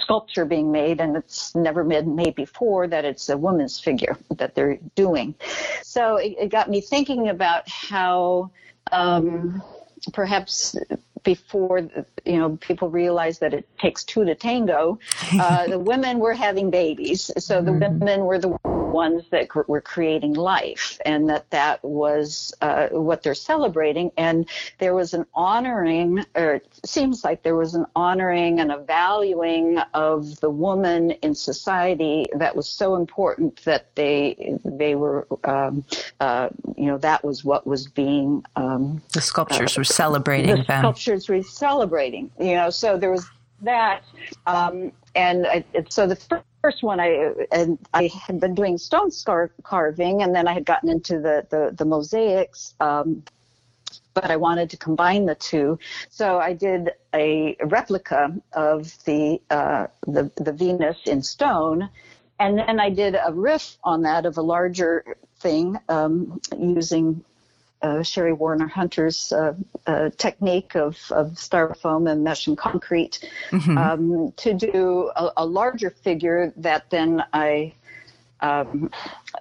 [0.01, 4.55] sculpture being made and it's never been made before that it's a woman's figure that
[4.55, 5.35] they're doing.
[5.83, 8.51] So it, it got me thinking about how
[8.91, 9.61] um,
[10.13, 10.75] perhaps
[11.23, 11.79] before
[12.25, 14.99] you know people realized that it takes two to tango
[15.33, 17.99] uh, the women were having babies so the mm-hmm.
[17.99, 18.57] women were the
[18.91, 24.11] ones that cr- were creating life, and that that was uh, what they're celebrating.
[24.17, 28.77] And there was an honoring, or it seems like there was an honoring and a
[28.77, 35.83] valuing of the woman in society that was so important that they they were, um,
[36.19, 38.43] uh, you know, that was what was being.
[38.55, 40.81] Um, the sculptures uh, were celebrating the them.
[40.81, 42.69] Sculptures were celebrating, you know.
[42.69, 43.27] So there was
[43.61, 44.03] that.
[44.45, 49.51] Um, and I, so the first one I and I had been doing stone scar-
[49.63, 52.73] carving, and then I had gotten into the the, the mosaics.
[52.79, 53.23] Um,
[54.13, 59.87] but I wanted to combine the two, so I did a replica of the uh,
[60.05, 61.89] the, the Venus in stone,
[62.39, 67.23] and then I did a riff on that of a larger thing um, using
[67.81, 69.53] uh, Sherri Warner Hunter's uh,
[69.87, 73.77] uh, technique of, of styrofoam and mesh and concrete mm-hmm.
[73.77, 77.73] um, to do a, a, larger figure that then I
[78.41, 78.91] um,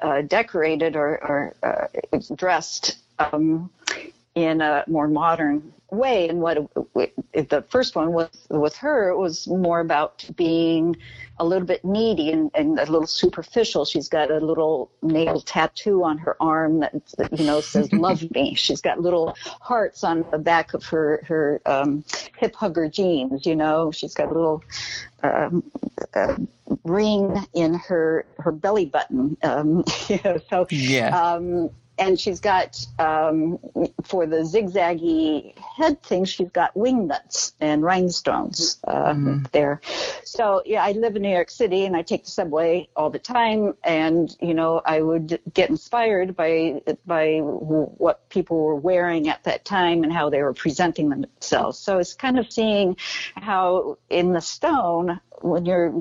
[0.02, 3.70] uh, decorated or, or uh, dressed um,
[4.44, 6.28] in a more modern way.
[6.28, 6.56] And what
[7.32, 10.96] the first one was with her, it was more about being
[11.38, 13.84] a little bit needy and, and, a little superficial.
[13.84, 16.92] She's got a little nail tattoo on her arm that,
[17.32, 21.60] you know says "Love me." She's got little hearts on the back of her her
[21.66, 22.04] um,
[22.36, 23.46] hip hugger jeans.
[23.46, 24.62] You know, she's got a little
[25.22, 25.64] um,
[26.14, 26.36] uh,
[26.84, 29.36] ring in her her belly button.
[29.42, 31.18] Um, you know, so yeah.
[31.18, 31.70] Um,
[32.00, 33.58] and she's got um,
[34.04, 39.44] for the zigzaggy head thing, she's got wing nuts and rhinestones uh, mm-hmm.
[39.52, 39.80] there.
[40.24, 43.18] So yeah, I live in New York City, and I take the subway all the
[43.18, 49.44] time, and you know, I would get inspired by by what people were wearing at
[49.44, 51.78] that time and how they were presenting themselves.
[51.78, 52.96] So it's kind of seeing
[53.34, 55.94] how in the stone when you're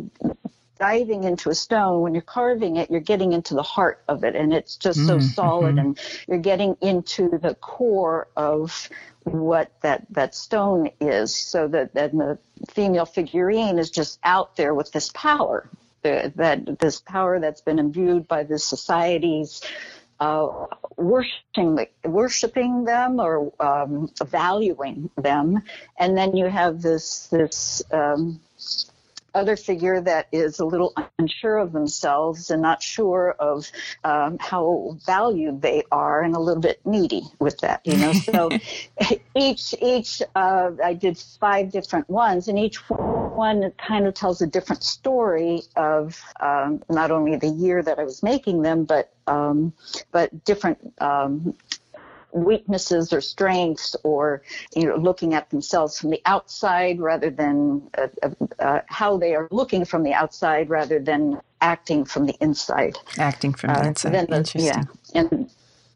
[0.80, 4.36] diving into a stone, when you're carving it, you're getting into the heart of it,
[4.36, 5.28] and it's just so mm-hmm.
[5.28, 5.80] solid, mm-hmm.
[5.80, 8.90] and you're getting into the core of
[9.24, 11.36] what that that stone is.
[11.36, 12.40] So that then the
[12.72, 15.70] female figurine is just out there with this power,
[16.02, 19.62] the, that this power that's been imbued by the society's
[20.20, 20.66] uh,
[20.98, 25.62] worshiping worshiping them or um, valuing them,
[25.98, 28.40] and then you have this this um,
[29.34, 33.72] other figure that is a little unsure of themselves and not sure of
[34.04, 38.14] um, how valued they are and a little bit needy with that you know?
[38.14, 38.50] So
[39.36, 44.48] each each uh, i did five different ones and each one kind of tells a
[44.48, 49.74] different story of um, not only the year that i was making them but um,
[50.12, 51.56] but different um,
[52.32, 54.42] weaknesses or strengths or
[54.76, 59.36] you know looking at themselves from the outside rather than uh, uh, uh, how they
[59.36, 62.98] are looking from the outside rather than acting from the inside.
[63.18, 64.14] Acting from the uh, inside.
[64.14, 64.66] then the, Interesting.
[64.66, 65.50] yeah and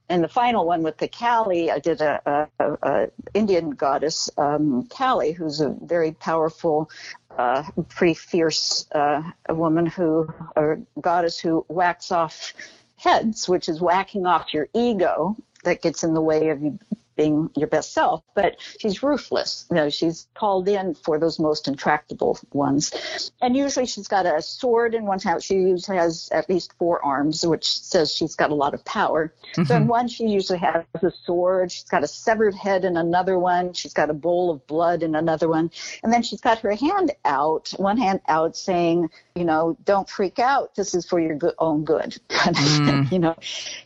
[0.09, 4.85] and the final one with the Kali, I did a, a, a Indian goddess, um,
[4.87, 6.91] Kali, who's a very powerful,
[7.37, 12.53] uh, pretty fierce uh, woman who, or goddess who whacks off
[12.97, 16.79] heads, which is whacking off your ego that gets in the way of you
[17.15, 19.65] being your best self, but she's ruthless.
[19.69, 23.31] You know, she's called in for those most intractable ones.
[23.41, 25.43] And usually she's got a sword in one hand.
[25.43, 29.33] She usually has at least four arms, which says she's got a lot of power.
[29.53, 29.63] Mm-hmm.
[29.65, 31.71] So in one, she usually has a sword.
[31.71, 33.73] She's got a severed head in another one.
[33.73, 35.71] She's got a bowl of blood in another one.
[36.03, 40.39] And then she's got her hand out, one hand out saying, you know, don't freak
[40.39, 40.75] out.
[40.75, 43.11] This is for your good, own good, mm.
[43.11, 43.35] you know,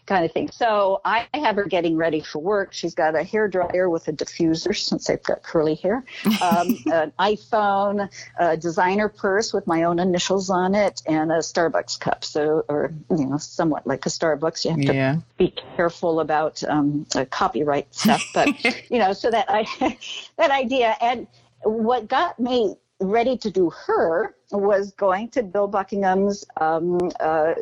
[0.06, 0.50] kind of thing.
[0.52, 2.74] So I have her getting ready for work.
[2.74, 6.04] She's got a hair dryer with a diffuser since I've got curly hair,
[6.42, 8.10] um, an iPhone,
[8.40, 12.24] a designer purse with my own initials on it, and a Starbucks cup.
[12.24, 14.66] So, or you know, somewhat like a Starbucks.
[14.66, 15.18] You have to yeah.
[15.38, 18.48] be careful about um, copyright stuff, but
[18.90, 19.66] you know, so that I
[20.38, 21.28] that idea and
[21.64, 27.54] what got me ready to do her was going to Bill Buckingham's um, uh,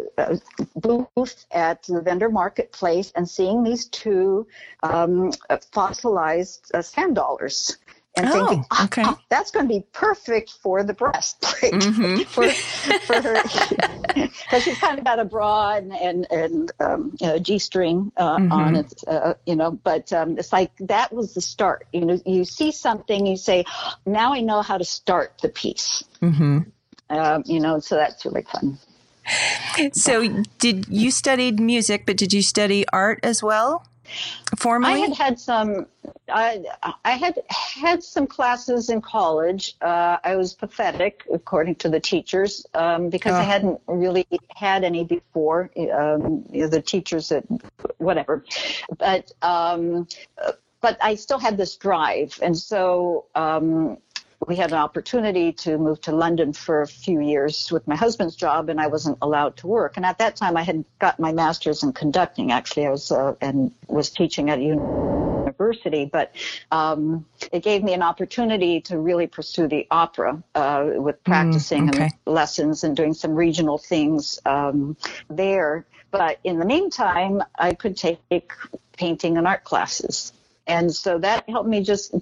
[0.75, 4.47] booth at the vendor marketplace and seeing these two
[4.83, 5.31] um,
[5.71, 7.77] fossilized uh, sand dollars
[8.17, 9.03] and oh, thinking, oh, okay.
[9.05, 12.23] Oh, that's going to be perfect for the breastplate mm-hmm.
[12.27, 13.41] for, for her,
[14.13, 18.37] because she's kind of got a bra and and, and um, you know, g-string uh,
[18.37, 18.51] mm-hmm.
[18.51, 19.71] on it, uh, you know.
[19.71, 21.87] But um, it's like that was the start.
[21.91, 23.65] You know, you see something, you say,
[24.05, 26.03] now I know how to start the piece.
[26.21, 26.59] Mm-hmm.
[27.09, 28.79] Um, you know, so that's really fun.
[29.93, 33.85] So, did you studied music, but did you study art as well?
[34.57, 35.87] Formally, I had had some.
[36.29, 36.63] I,
[37.03, 39.75] I had had some classes in college.
[39.81, 43.37] Uh, I was pathetic, according to the teachers, um, because oh.
[43.37, 45.71] I hadn't really had any before.
[45.93, 47.43] Um, you know, the teachers at
[47.97, 48.43] whatever,
[48.97, 50.07] but um,
[50.81, 53.97] but I still had this drive, and so um,
[54.47, 58.35] we had an opportunity to move to London for a few years with my husband's
[58.35, 59.97] job, and I wasn't allowed to work.
[59.97, 62.51] And at that time, I had got my master's in conducting.
[62.51, 66.35] Actually, I was uh, and was teaching at a university, but
[66.71, 71.87] um, it gave me an opportunity to really pursue the opera uh, with mm, practicing
[71.87, 72.03] mm, okay.
[72.03, 74.97] and lessons and doing some regional things um,
[75.29, 75.85] there.
[76.11, 78.19] But in the meantime, I could take
[78.97, 80.31] painting and art classes
[80.67, 82.13] and so that helped me just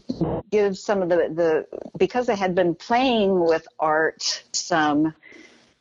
[0.51, 1.67] give some of the the
[1.97, 5.13] because I had been playing with art some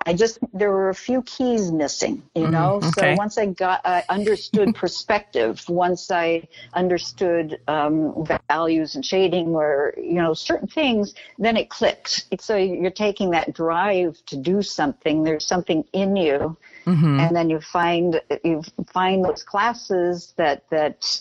[0.06, 2.52] I just there were a few keys missing, you mm-hmm.
[2.52, 2.80] know.
[2.82, 3.14] Mm, okay.
[3.14, 5.64] So once I got, I understood perspective.
[5.68, 12.26] once I understood um, values and shading, or you know, certain things, then it clicked.
[12.40, 15.22] So you're taking that drive to do something.
[15.22, 16.56] There's something in you,
[16.86, 17.20] mm-hmm.
[17.20, 21.20] and then you find you find those classes that that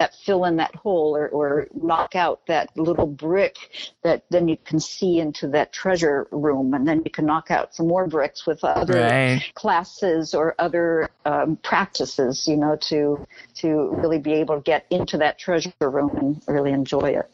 [0.00, 3.56] that fill in that hole or, or knock out that little brick
[4.02, 7.74] that then you can see into that treasure room and then you can knock out
[7.74, 9.52] some more bricks with other right.
[9.54, 13.24] classes or other um, practices you know to
[13.54, 17.30] to really be able to get into that treasure room and really enjoy it.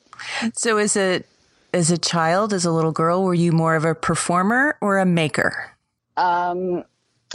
[0.55, 1.27] So is it
[1.73, 5.07] as a child as a little girl were you more of a performer or a
[5.07, 5.73] maker?
[6.17, 6.85] Um,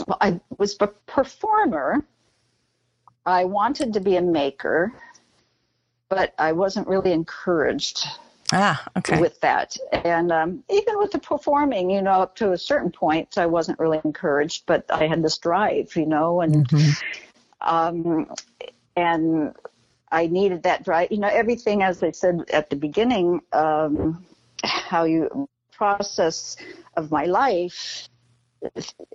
[0.06, 2.04] well, I was a performer.
[3.24, 4.92] I wanted to be a maker,
[6.12, 8.06] but I wasn't really encouraged
[8.52, 9.18] Ah, okay.
[9.18, 9.78] with that.
[10.04, 13.78] And um, even with the performing, you know, up to a certain point, I wasn't
[13.78, 16.70] really encouraged, but I had this drive, you know, and
[17.62, 18.30] um,
[18.94, 19.54] and
[20.10, 21.10] I needed that drive.
[21.10, 24.22] You know, everything, as I said at the beginning, um,
[24.62, 26.58] how you process
[26.98, 28.06] of my life,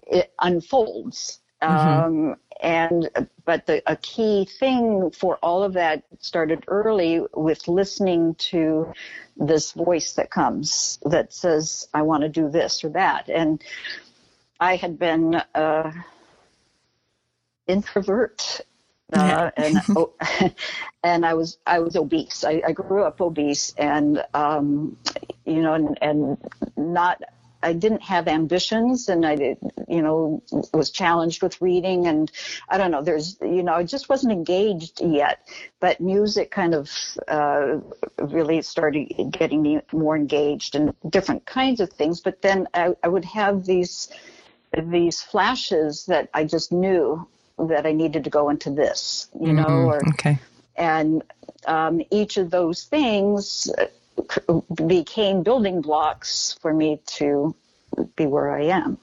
[0.07, 1.41] it unfolds.
[1.61, 3.09] Um, and
[3.45, 8.93] but the a key thing for all of that started early with listening to
[9.35, 13.61] this voice that comes that says I want to do this or that, and
[14.59, 15.91] I had been uh,
[17.67, 18.61] introvert.
[19.13, 20.13] Uh, and oh,
[21.03, 22.43] and I was I was obese.
[22.43, 24.97] I, I grew up obese, and um,
[25.45, 26.37] you know, and, and
[26.75, 27.21] not
[27.67, 29.57] I didn't have ambitions and I did,
[29.89, 30.41] you know,
[30.73, 32.31] was challenged with reading and
[32.69, 35.45] I don't know, there's, you know, I just wasn't engaged yet,
[35.81, 36.89] but music kind of,
[37.27, 37.79] uh,
[38.19, 42.21] really started getting me more engaged in different kinds of things.
[42.21, 44.07] But then I, I would have these,
[44.81, 47.27] these flashes that I just knew
[47.59, 50.39] that I needed to go into this, you know, or, okay.
[50.77, 51.21] and
[51.65, 53.69] um, each of those things
[54.87, 57.55] became building blocks for me to
[58.15, 58.97] be where I am.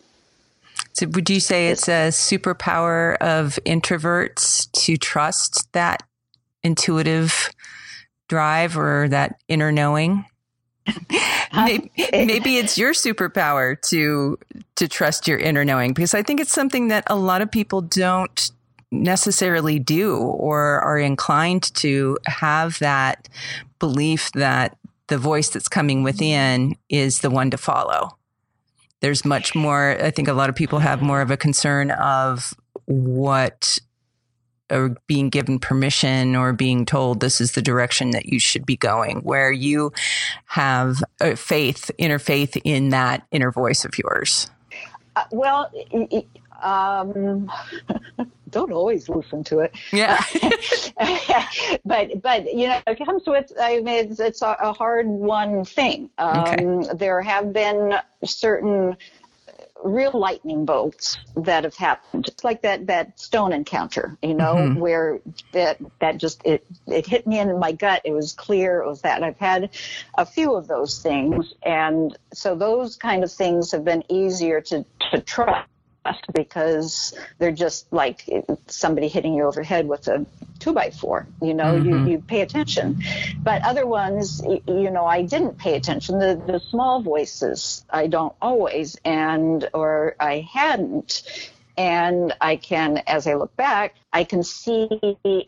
[0.93, 6.03] So, would you say it's a superpower of introverts to trust that
[6.63, 7.51] intuitive
[8.29, 10.25] drive or that inner knowing?
[11.55, 14.39] maybe, maybe it's your superpower to
[14.77, 17.81] to trust your inner knowing because I think it's something that a lot of people
[17.81, 18.51] don't
[18.93, 23.29] necessarily do or are inclined to have that
[23.79, 24.77] belief that
[25.09, 28.17] the voice that's coming within is the one to follow.
[29.01, 32.55] There's much more, I think a lot of people have more of a concern of
[32.87, 33.79] what
[34.71, 38.77] or being given permission or being told this is the direction that you should be
[38.77, 39.93] going, where you
[40.47, 41.03] have
[41.37, 44.51] faith, inner faith in that inner voice of yours.
[45.17, 45.71] Uh, well,
[46.65, 47.51] um,
[48.51, 49.75] don't always listen to it.
[49.93, 50.23] Yeah.
[51.85, 53.53] but but you know, it comes with.
[53.61, 56.11] I mean, it's, it's a, hard one thing.
[56.19, 56.95] Um, okay.
[56.95, 57.95] There have been
[58.25, 58.97] certain
[59.83, 64.81] real lightning bolts that have happened just like that that stone encounter you know mm-hmm.
[64.81, 65.21] where
[65.53, 69.03] that that just it it hit me in my gut it was clear it was
[69.03, 69.69] that i've had
[70.17, 74.87] a few of those things and so those kind of things have been easier to
[75.11, 75.69] to trust
[76.35, 78.29] because they're just like
[78.67, 80.25] somebody hitting you over the head with a
[80.59, 81.27] two by four.
[81.43, 82.07] You know, mm-hmm.
[82.07, 83.03] you, you pay attention.
[83.43, 86.19] But other ones, you know, I didn't pay attention.
[86.19, 91.51] The, the small voices, I don't always, and, or I hadn't.
[91.77, 94.89] And I can, as I look back, I can see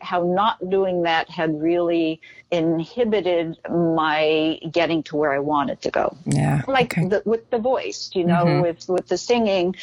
[0.01, 2.19] how not doing that had really
[2.51, 6.17] inhibited my getting to where I wanted to go.
[6.25, 6.63] Yeah.
[6.67, 7.07] Like okay.
[7.07, 8.61] the, with the voice, you know, mm-hmm.
[8.61, 9.77] with, with the singing,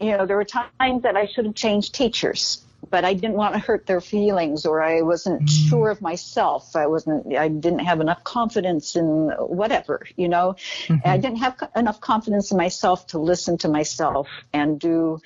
[0.00, 3.54] you know, there were times that I should have changed teachers, but I didn't want
[3.54, 5.68] to hurt their feelings or I wasn't mm.
[5.68, 6.76] sure of myself.
[6.76, 11.08] I wasn't, I didn't have enough confidence in whatever, you know, mm-hmm.
[11.08, 15.20] I didn't have enough confidence in myself to listen to myself and do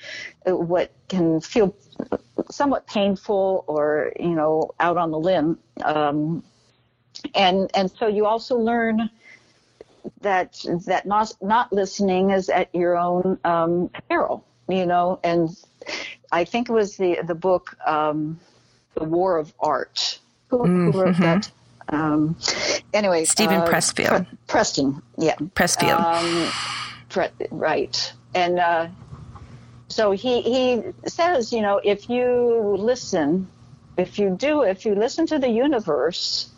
[0.45, 1.75] what can feel
[2.49, 5.59] somewhat painful or, you know, out on the limb.
[5.83, 6.43] Um,
[7.35, 9.09] and, and so you also learn,
[10.21, 15.49] that that not not listening is at your own um, peril you know, and
[16.31, 18.39] I think it was the the book um,
[18.95, 20.19] The War of Art.
[20.49, 20.91] Who, mm-hmm.
[20.91, 21.51] who wrote that?
[21.89, 22.37] Um,
[22.93, 24.27] anyway, Stephen uh, Pressfield.
[24.27, 25.35] Pre- Preston, yeah.
[25.35, 25.99] Pressfield.
[25.99, 26.51] Um,
[27.09, 28.13] pre- right.
[28.33, 28.87] And uh,
[29.87, 33.47] so he, he says, you know, if you listen,
[33.97, 36.49] if you do, if you listen to the universe,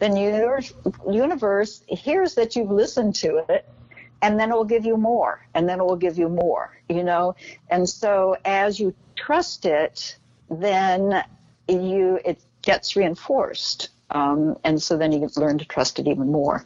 [0.00, 0.60] then your
[1.08, 3.68] universe hears that you've listened to it
[4.22, 7.04] and then it will give you more and then it will give you more you
[7.04, 7.36] know?
[7.70, 10.16] And so as you trust it
[10.50, 11.24] then
[11.68, 16.64] you it gets reinforced um, and so then you learn to trust it even more.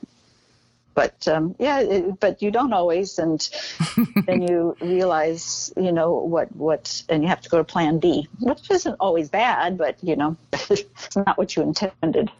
[0.95, 3.47] But um, yeah it, but you don't always and
[4.27, 8.29] then you realize you know what what and you have to go to plan b
[8.41, 10.37] which isn't always bad but you know
[10.71, 12.31] it's not what you intended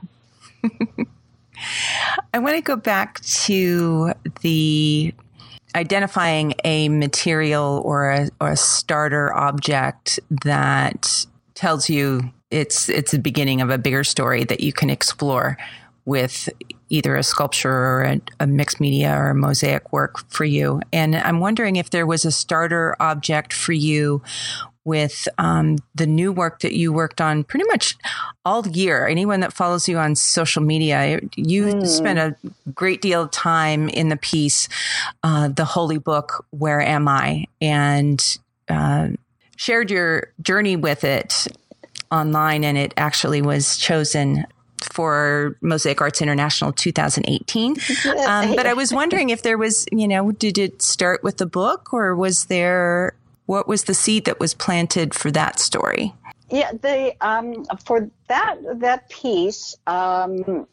[2.33, 5.15] I want to go back to the
[5.75, 13.19] identifying a material or a, or a starter object that tells you it's it's the
[13.19, 15.57] beginning of a bigger story that you can explore
[16.05, 16.49] with
[16.91, 20.81] either a sculpture or a, a, mixed media or a mosaic work for you.
[20.93, 24.23] And I'm wondering if there was a starter object for you
[24.85, 27.97] with um, the new work that you worked on pretty much
[28.45, 29.07] all year.
[29.07, 31.87] Anyone that follows you on social media, you mm.
[31.87, 32.37] spent a
[32.75, 34.69] great deal of time in the piece,
[35.23, 37.47] uh, The Holy Book, Where Am I?
[37.61, 39.09] And uh,
[39.57, 41.47] shared your journey with it
[42.11, 44.47] online, and it actually was chosen
[44.93, 47.77] for Mosaic Arts International 2018.
[48.25, 51.47] Um, but I was wondering if there was, you know, did it start with the
[51.47, 53.15] book or was there,
[53.47, 56.15] what was the seed that was planted for that story?
[56.51, 60.67] Yeah, the um, for that that piece, um,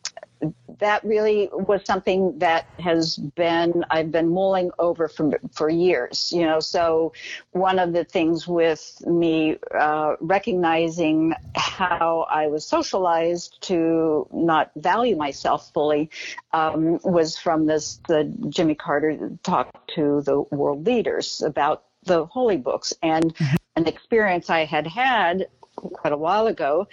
[0.79, 6.31] that really was something that has been I've been mulling over for for years.
[6.31, 7.13] You know, so
[7.51, 15.15] one of the things with me uh, recognizing how I was socialized to not value
[15.15, 16.09] myself fully
[16.51, 22.57] um, was from this the Jimmy Carter talk to the world leaders about the holy
[22.57, 23.55] books and mm-hmm.
[23.75, 26.87] an experience I had had quite a while ago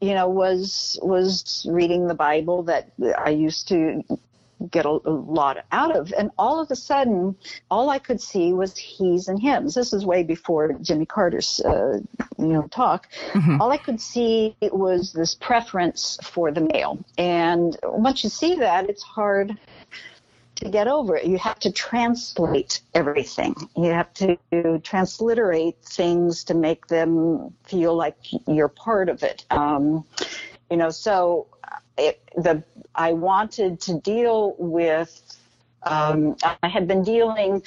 [0.00, 4.02] you know, was was reading the Bible that I used to
[4.70, 6.12] get a, a, lot out of.
[6.16, 7.36] And all of a sudden,
[7.70, 9.74] all I could see was he's and hims.
[9.74, 12.00] This is way before Jimmy Carter's, uh,
[12.38, 13.08] you know, talk.
[13.32, 13.60] Mm-hmm.
[13.60, 16.98] All I could see was this preference for the male.
[17.16, 19.56] And once you see that, it's hard
[20.58, 21.26] to get over it.
[21.26, 23.54] You have to translate everything.
[23.76, 24.36] You have to
[24.82, 29.44] transliterate things to make them feel like you're part of it.
[29.50, 30.04] Um,
[30.70, 31.46] you know, so
[31.96, 32.62] it, the
[32.94, 35.22] I wanted to deal with.
[35.84, 37.62] Um, I had been dealing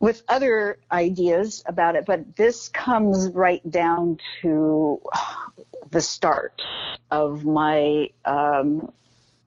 [0.00, 5.00] with other ideas about it, but this comes right down to
[5.90, 6.60] the start
[7.10, 8.92] of my um,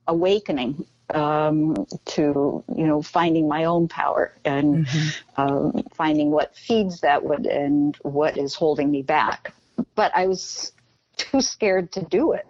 [0.08, 0.86] awakening
[1.16, 5.42] um, to you know finding my own power and mm-hmm.
[5.42, 9.54] um, finding what feeds that would and what is holding me back.
[9.96, 10.74] But I was
[11.18, 12.46] too scared to do it.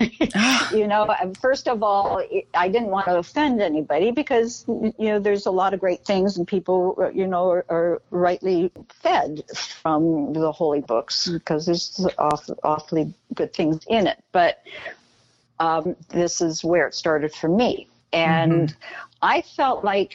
[0.72, 2.22] you know, first of all,
[2.54, 6.38] I didn't want to offend anybody because you know there's a lot of great things
[6.38, 8.72] and people you know are, are rightly
[9.02, 9.42] fed
[9.82, 14.22] from the holy books because there's awfully good things in it.
[14.32, 14.62] But
[15.60, 17.88] um, this is where it started for me.
[18.12, 18.76] And mm-hmm.
[19.22, 20.14] I felt like,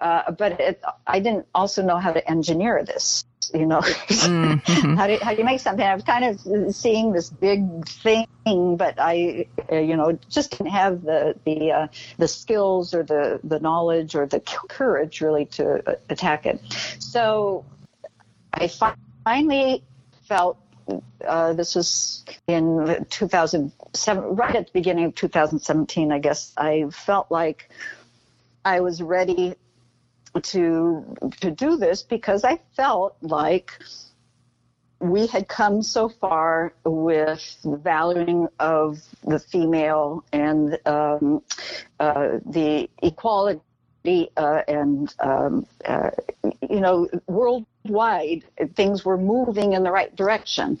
[0.00, 3.24] uh, but it, I didn't also know how to engineer this.
[3.54, 4.94] You know, mm-hmm.
[4.96, 5.86] how do how do you make something?
[5.86, 10.72] I was kind of seeing this big thing, but I, uh, you know, just didn't
[10.72, 11.86] have the the uh,
[12.18, 16.60] the skills or the the knowledge or the courage really to uh, attack it.
[16.98, 17.64] So
[18.52, 18.68] I
[19.24, 19.84] finally
[20.26, 20.58] felt
[21.26, 26.52] uh, this was in 2007, right at the beginning of 2017, I guess.
[26.56, 27.68] I felt like
[28.64, 29.54] I was ready
[30.42, 33.72] to to do this because I felt like
[35.00, 41.42] we had come so far with the valuing of the female and um,
[42.00, 43.60] uh, the equality
[44.36, 46.10] uh, and um, uh,
[46.68, 47.08] you know
[47.88, 50.78] worldwide things were moving in the right direction.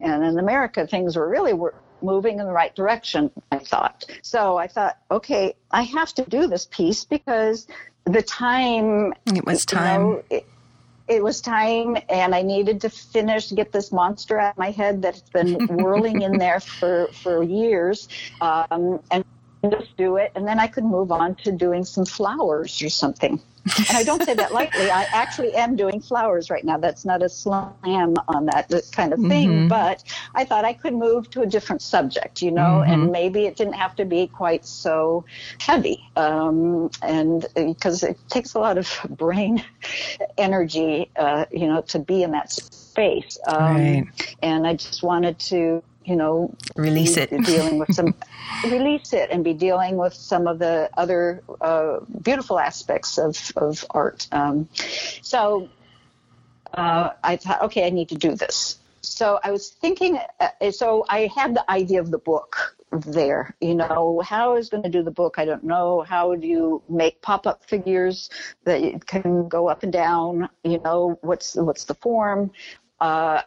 [0.00, 4.04] And in america things were really were moving in the right direction i thought.
[4.22, 7.66] So i thought okay i have to do this piece because
[8.04, 10.46] the time it was time you know, it,
[11.08, 15.02] it was time and I needed to finish, get this monster out of my head
[15.02, 18.08] that's been whirling in there for, for years.
[18.40, 19.24] Um, and
[19.68, 23.40] just do it, and then I could move on to doing some flowers or something.
[23.88, 24.90] And I don't say that lightly.
[24.90, 26.78] I actually am doing flowers right now.
[26.78, 29.68] That's not a slam on that kind of thing, mm-hmm.
[29.68, 30.02] but
[30.34, 32.90] I thought I could move to a different subject, you know, mm-hmm.
[32.90, 35.24] and maybe it didn't have to be quite so
[35.60, 36.08] heavy.
[36.16, 39.62] Um, and because it takes a lot of brain
[40.38, 43.38] energy, uh, you know, to be in that space.
[43.46, 44.36] Um, right.
[44.42, 48.14] And I just wanted to you know, release it, dealing with some,
[48.64, 53.84] release it, and be dealing with some of the other uh, beautiful aspects of of
[53.90, 54.26] art.
[54.32, 54.68] Um,
[55.22, 55.68] so
[56.74, 58.78] uh, I thought, okay, I need to do this.
[59.02, 63.54] So I was thinking, uh, so I had the idea of the book there.
[63.60, 66.02] You know, how is going to do the book, I don't know.
[66.02, 68.30] How do you make pop-up figures
[68.64, 70.48] that can go up and down?
[70.64, 72.50] You know, what's what's the form?
[73.00, 73.42] Uh,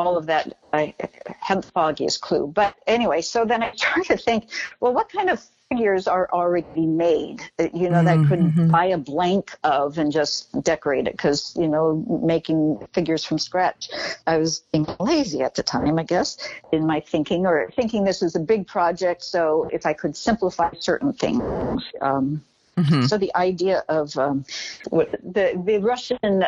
[0.00, 0.94] all of that I
[1.40, 2.46] had the foggiest clue.
[2.46, 4.48] But anyway, so then I started to think,
[4.80, 8.06] well, what kind of figures are already made, that you know, mm-hmm.
[8.06, 8.70] that I could mm-hmm.
[8.70, 11.12] buy a blank of and just decorate it?
[11.12, 13.90] Because, you know, making figures from scratch,
[14.26, 16.38] I was being lazy at the time, I guess,
[16.72, 19.22] in my thinking, or thinking this was a big project.
[19.22, 22.42] So if I could simplify certain things, um,
[22.76, 23.02] Mm-hmm.
[23.02, 24.44] So the idea of um,
[24.90, 26.44] the the Russian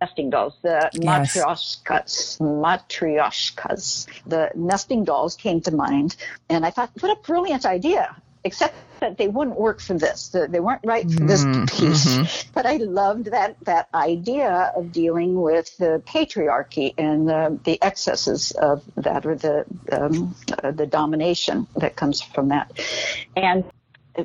[0.00, 1.34] nesting dolls, the Yes.
[1.36, 4.06] matryoshkas, matryoshkas.
[4.26, 6.16] The nesting dolls came to mind,
[6.48, 8.14] and I thought, what a brilliant idea!
[8.44, 10.28] Except that they wouldn't work for this.
[10.28, 12.18] They weren't right for this Mm, piece.
[12.18, 12.46] mhm.
[12.54, 18.50] But I loved that that idea of dealing with the patriarchy and the, the excesses
[18.52, 22.70] of that, or the um, uh, the domination that comes from that.
[23.36, 23.64] And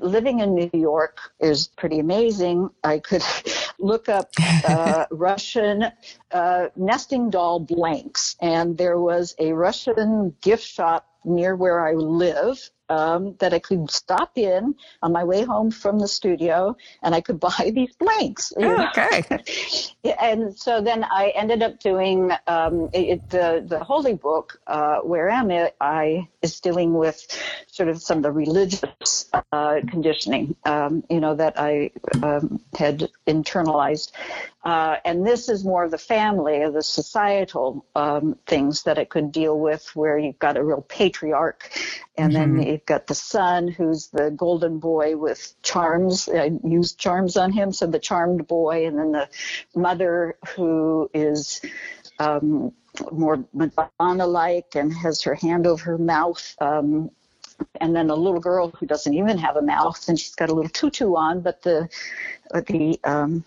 [0.01, 2.69] living in New York is pretty amazing.
[2.83, 3.23] I could
[3.79, 4.29] look up
[4.65, 5.85] uh, Russian
[6.31, 12.69] uh, nesting doll blanks, and there was a Russian gift shop near where I live.
[12.89, 17.21] Um, that I could stop in on my way home from the studio, and I
[17.21, 18.53] could buy these blanks.
[18.57, 18.87] know.
[18.89, 19.23] Okay.
[20.19, 25.29] And so then I ended up doing um, it, the the holy book uh, where
[25.29, 27.25] am I, I is dealing with
[27.67, 31.91] sort of some of the religious uh, conditioning, um, you know, that I
[32.23, 34.11] um, had internalized,
[34.63, 39.09] uh, and this is more of the family of the societal um, things that it
[39.09, 41.71] could deal with, where you've got a real patriarch,
[42.17, 46.29] and then you've got the son who's the golden boy with charms.
[46.29, 49.29] I used charms on him, so the charmed boy, and then the
[49.75, 51.61] mother who is
[52.19, 52.71] um,
[53.11, 56.55] more Madonna-like and has her hand over her mouth.
[56.61, 57.11] Um,
[57.81, 60.53] and then a little girl who doesn't even have a mouth, and she's got a
[60.53, 61.89] little tutu on, but the
[62.53, 63.43] the um,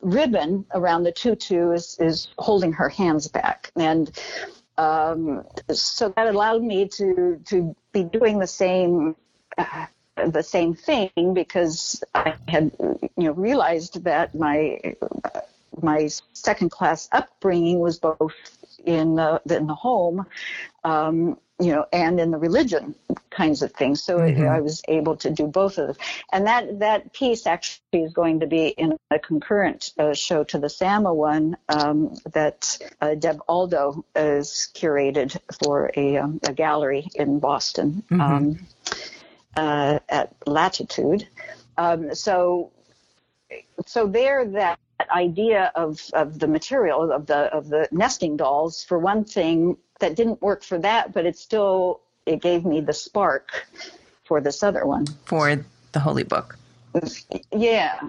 [0.00, 4.10] ribbon around the tutu is is holding her hands back, and
[4.78, 9.16] um, so that allowed me to to be doing the same.
[9.58, 9.86] Uh,
[10.28, 14.78] the same thing because I had, you know, realized that my
[15.82, 18.32] my second class upbringing was both
[18.84, 20.26] in the, in the home,
[20.84, 22.94] um, you know, and in the religion
[23.30, 24.02] kinds of things.
[24.02, 25.96] So I was able to do both of them.
[26.32, 30.58] And that, that piece actually is going to be in a concurrent uh, show to
[30.58, 37.08] the Sama one um, that uh, Deb Aldo is curated for a, um, a gallery
[37.14, 38.66] in Boston um,
[39.56, 41.28] uh, at Latitude.
[41.76, 42.70] Um, so
[43.86, 44.78] so there that
[45.10, 50.16] idea of, of the material of the of the nesting dolls for one thing that
[50.16, 53.66] didn't work for that but it still it gave me the spark
[54.24, 56.56] for this other one For the holy book.
[57.52, 58.00] yeah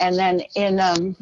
[0.00, 1.16] and then in um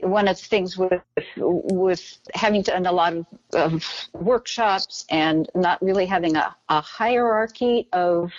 [0.00, 1.00] one of the things with
[1.36, 7.88] with having done a lot of, of workshops and not really having a, a hierarchy
[7.92, 8.30] of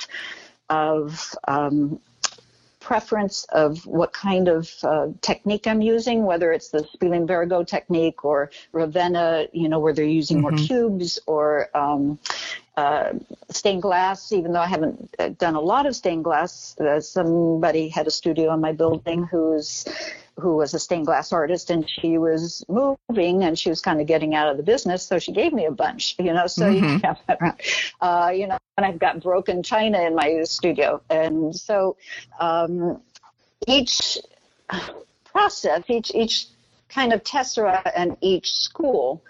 [0.70, 2.00] of um,
[2.88, 8.50] preference of what kind of uh, technique I'm using, whether it's the Spilimbergo technique or
[8.72, 12.18] Ravenna, you know, where they're using more cubes or um,
[12.78, 13.12] uh,
[13.50, 16.80] stained glass, even though I haven't uh, done a lot of stained glass.
[16.80, 19.86] Uh, somebody had a studio in my building who's
[20.40, 24.08] who was a stained glass artist and she was moving and she was kind of
[24.08, 26.82] getting out of the business so she gave me a bunch you know so you
[26.82, 27.60] can have that around
[28.02, 31.98] uh, you know and i've got broken china in my studio and so
[32.40, 33.02] um,
[33.68, 34.18] each
[35.26, 36.48] process each each
[36.90, 39.24] kind of tessera and each school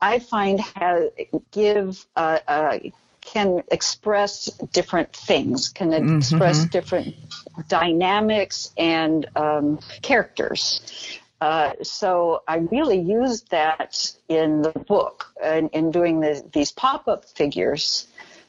[0.00, 1.10] i find has
[1.50, 2.78] give uh, uh,
[3.32, 7.14] can express different things, can express different
[7.68, 10.80] dynamics and um, characters.
[11.40, 17.26] Uh, so I really used that in the book in, in doing the, these pop-up
[17.26, 18.08] figures.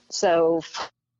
[0.09, 0.61] So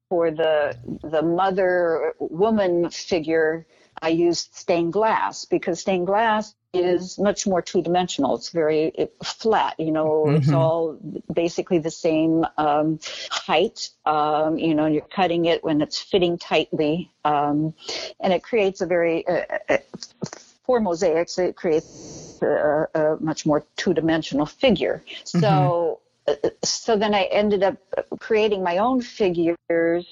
[0.09, 3.65] for the the mother woman figure,
[4.01, 8.35] I used stained glass because stained glass is much more two dimensional.
[8.35, 9.79] It's very flat.
[9.79, 10.97] You know, it's all
[11.33, 12.99] basically the same um,
[13.31, 13.89] height.
[14.05, 17.73] Um, you know, and you're cutting it when it's fitting tightly, um,
[18.19, 19.77] and it creates a very uh, uh,
[20.65, 21.37] for mosaics.
[21.39, 25.03] It creates a, a much more two dimensional figure.
[25.23, 25.99] So.
[26.27, 27.77] uh, So then I ended up
[28.19, 30.05] creating my own figures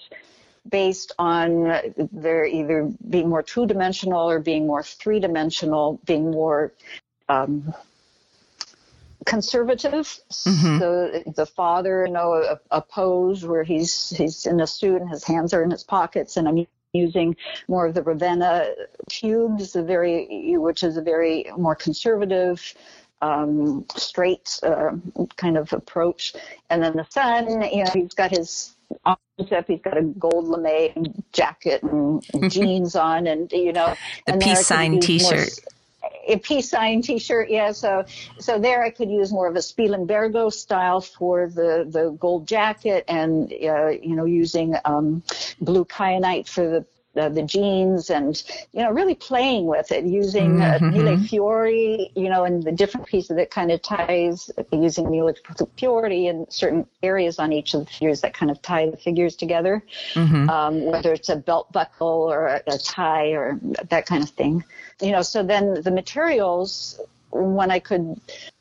[0.70, 6.74] based on their either being more two dimensional or being more three dimensional, being more
[7.30, 7.74] um,
[9.26, 10.08] conservative.
[10.30, 15.10] So the father, you know, a, a pose where he's he's in a suit and
[15.10, 17.36] his hands are in his pockets, and I'm using
[17.68, 18.74] more of the Ravenna
[19.10, 22.74] cubes, a very which is a very more conservative.
[23.20, 24.92] Um, straight uh,
[25.38, 26.36] kind of approach,
[26.70, 28.76] and then the son, you know, he's got his
[29.06, 34.34] arms up, he's got a gold lame jacket and jeans on, and you know, The
[34.34, 35.50] and peace sign T-shirt.
[36.30, 37.72] A peace sign T-shirt, yeah.
[37.72, 38.04] So,
[38.38, 43.06] so there I could use more of a Spilimbergo style for the the gold jacket,
[43.08, 45.24] and uh, you know, using um,
[45.62, 46.86] blue kyanite for the
[47.18, 48.44] uh, the jeans and
[48.74, 50.92] you know really playing with it using uh, Mhm.
[50.94, 55.34] Mille Fiori you know and the different pieces that kind of ties using Mille
[55.78, 59.36] Fiori in certain areas on each of the figures that kind of tie the figures
[59.36, 60.50] together Mhm.
[60.50, 63.60] um, whether it's a belt buckle or a, a tie or
[63.90, 64.64] that kind of thing
[65.02, 67.00] you know so then the materials
[67.32, 68.20] when I could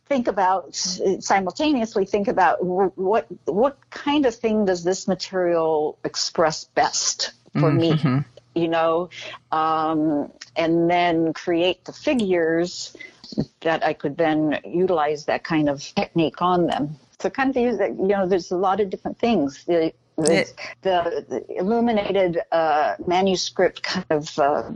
[0.08, 7.32] think about simultaneously think about what what kind of thing does this material express best
[7.58, 8.24] for me Mhm.
[8.56, 9.10] You know
[9.52, 12.96] um, and then create the figures
[13.60, 16.96] that I could then utilize that kind of technique on them.
[17.18, 19.64] So kind of use that you know there's a lot of different things.
[19.64, 20.50] The the,
[20.82, 24.70] the, the illuminated uh, manuscript kind of uh,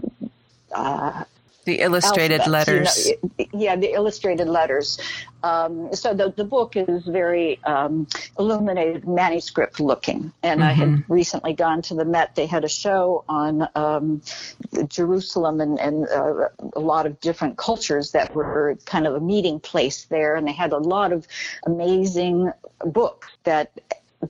[0.75, 1.25] uh,
[1.71, 3.53] The illustrated alphabets, you know, letters.
[3.53, 4.99] yeah, the illustrated letters.
[5.43, 8.07] Um, so the, the book is very um,
[8.39, 10.33] illuminated manuscript looking.
[10.43, 12.35] And I had recently gone to the Met.
[12.35, 14.21] They had a show on um,
[14.89, 19.61] Jerusalem and, and uh, a lot of different cultures that were kind of a meeting
[19.61, 20.35] place there.
[20.35, 21.27] And they had a lot of
[21.65, 22.53] amazing
[22.85, 23.71] books that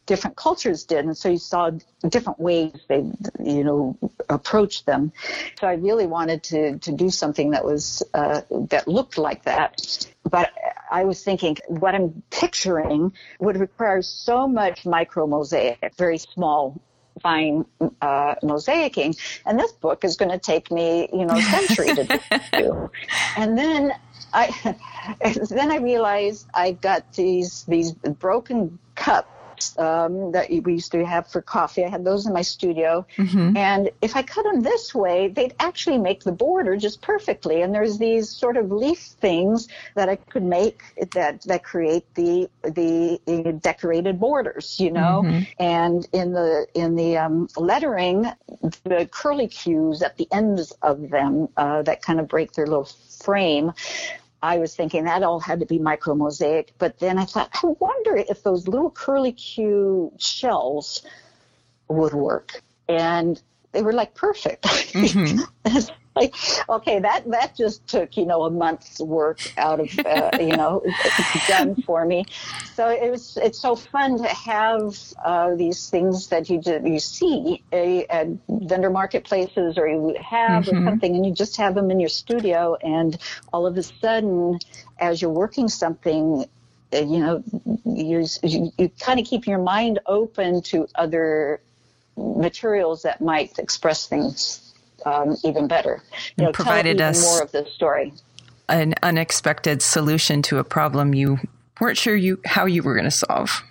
[0.06, 1.70] different cultures did and so you saw
[2.08, 3.04] different ways they
[3.42, 3.96] you know
[4.28, 5.12] approached them.
[5.58, 10.08] So i really wanted to to do something that was uh, that looked like that.
[10.28, 10.50] But
[10.90, 16.80] i was thinking what i'm picturing would require so much micro mosaic very small
[17.22, 17.66] fine
[18.00, 19.14] uh, mosaicing.
[19.44, 22.20] And this book is going to take me you know a century to
[22.52, 22.90] do.
[23.36, 23.92] And then
[24.32, 24.76] i
[25.50, 29.28] then i realized i got these these broken cups
[29.78, 31.84] um, that we used to have for coffee.
[31.84, 33.06] I had those in my studio.
[33.16, 33.56] Mhm.
[33.56, 37.62] And if I cut them this way, they'd actually make the border just perfectly.
[37.62, 40.82] And there's these sort of leaf things that I could make
[41.12, 45.22] that, that create the, the uh, decorated borders, you know?
[45.24, 45.46] Mhm.
[45.58, 48.26] And in the, in the um, lettering,
[48.84, 52.88] the curly cues at the ends of them uh, that kind of break their little
[53.22, 53.72] frame.
[54.42, 57.66] I was thinking that all had to be micro mosaic, but then I thought, I
[57.78, 61.02] wonder if those little curly Q shells
[61.88, 62.62] would work.
[62.88, 63.40] And
[63.72, 64.64] they were like perfect.
[64.90, 65.90] Mhm.
[66.20, 66.36] Like,
[66.70, 70.84] okay, that that just took you know a month's work out of uh, you know
[71.46, 72.28] done for me.
[72.64, 77.00] So it was it's so fun to have uh, these things that you do, you
[77.00, 80.84] see uh, at vendor marketplaces or you have or Mhm.
[80.84, 83.20] something, and you just have them in your studio, and
[83.52, 84.60] all of a sudden,
[85.00, 86.46] as you're working something.
[86.94, 87.44] uh, You know,
[87.86, 91.62] you you, you kind of keep your mind open to other
[92.16, 94.69] materials that might express things
[95.06, 96.02] um, even better.
[96.36, 98.12] You know, provided us- more of the story.
[98.68, 101.38] An unexpected solution to a problem you
[101.80, 103.62] weren't sure you how you were going to solve.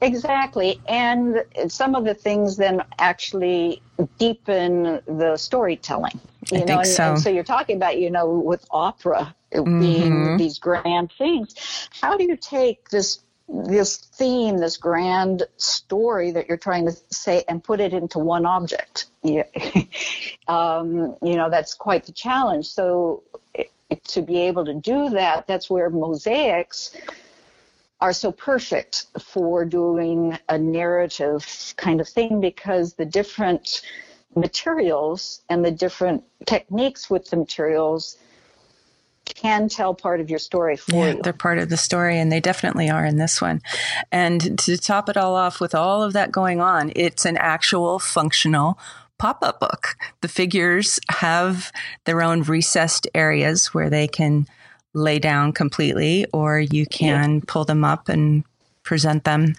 [0.00, 3.82] Exactly, and some of the things then actually
[4.18, 6.20] deepen the storytelling.
[6.52, 7.02] You I know, think and, so.
[7.02, 11.88] and so you're talking about, you know, with opera it being these grand things.
[12.00, 17.44] How do you take this this theme, this grand story that you're trying to say,
[17.48, 19.06] and put it into one object?
[19.26, 19.44] Yeah.
[20.48, 22.66] um, you know, that's quite the challenge.
[22.66, 23.22] So
[23.54, 26.94] it, to be able to do that, that's where mosaics
[28.02, 33.80] are so perfect for doing a narrative kind of thing because the different
[34.36, 38.18] materials and the different techniques with the materials
[39.24, 41.22] can tell part of your story for Yeah, you.
[41.22, 43.62] they're part of the story, and they definitely are in this one.
[44.12, 47.98] And to top it all off, with all of that going on, it's an actual
[47.98, 48.78] functional
[49.18, 49.96] pop up book.
[50.20, 51.72] The figures have
[52.04, 54.46] their own recessed areas where they can
[54.92, 58.44] lay down completely, or you can pull them up and
[58.82, 59.54] present them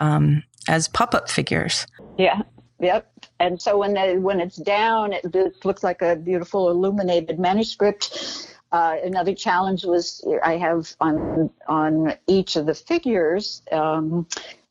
[0.00, 1.86] um, as pop up figures.
[2.18, 2.42] Yeah.
[2.78, 3.10] Yep.
[3.40, 8.54] And so when they, when it's down, it just looks like a beautiful illuminated manuscript.
[8.76, 10.04] Uh, another challenge was
[10.42, 14.26] I have on on each of the figures um,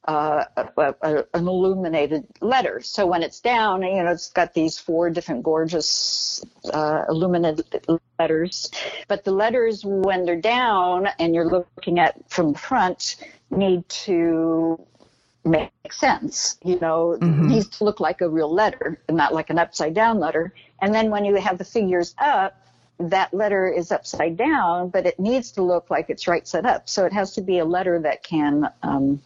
[0.07, 2.81] uh, a, a, an illuminated letter.
[2.83, 7.65] So when it's down, you know, it's got these four different gorgeous uh, illuminated
[8.19, 8.69] letters.
[9.07, 13.15] But the letters, when they're down and you're looking at from the front,
[13.49, 14.79] need to
[15.43, 16.59] make sense.
[16.63, 17.47] You know, Mhm.
[17.53, 20.53] needs to look like a real letter, and not like an upside down letter.
[20.81, 22.53] And then when you have the figures up,
[22.99, 26.87] that letter is upside down, but it needs to look like it's right set up.
[26.87, 29.21] So it has to be a letter that can um,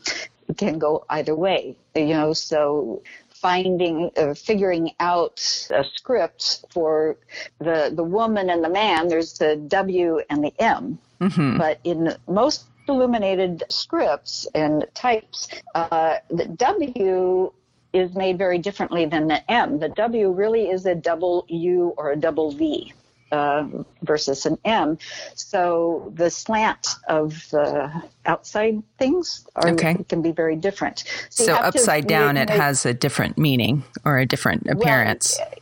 [0.58, 1.76] can go either way.
[1.96, 5.40] You know, so finding uh, figuring out
[5.72, 7.18] a script for
[7.60, 9.08] the the woman and the man.
[9.08, 16.16] There's the W and the M hmm but in most illuminated scripts and types, uh,
[16.30, 17.52] the W
[17.94, 19.80] is made very differently than the M.
[19.80, 22.94] The W really is a double U or a double V.
[23.32, 24.98] Uh, versus an M.
[25.36, 27.92] So the slant of the
[28.26, 30.04] outside things are, okay.
[30.10, 31.04] can be very different.
[31.30, 35.38] So, so upside down, make, it has a different meaning or a different appearance.
[35.38, 35.54] Well,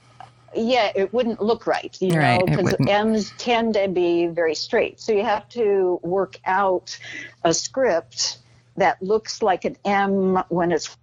[0.55, 5.01] yeah, it wouldn't look right, you right, know, because M's tend to be very straight.
[5.01, 6.97] So you have to work out
[7.43, 8.37] a script
[8.77, 10.95] that looks like an M when it's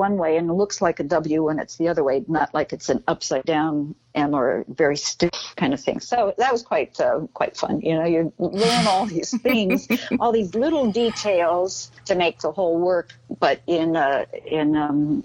[0.00, 2.72] one way and it looks like a W when it's the other way, not like
[2.72, 6.00] it's an upside down M or very stiff kind of thing.
[6.00, 7.80] So that was quite uh, quite fun.
[7.82, 9.86] You know, you learn all these things,
[10.18, 15.22] all these little details to make the whole work, but in uh, in um,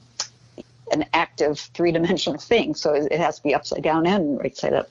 [0.91, 2.75] an active three dimensional thing.
[2.75, 4.89] So it has to be upside down and right side up.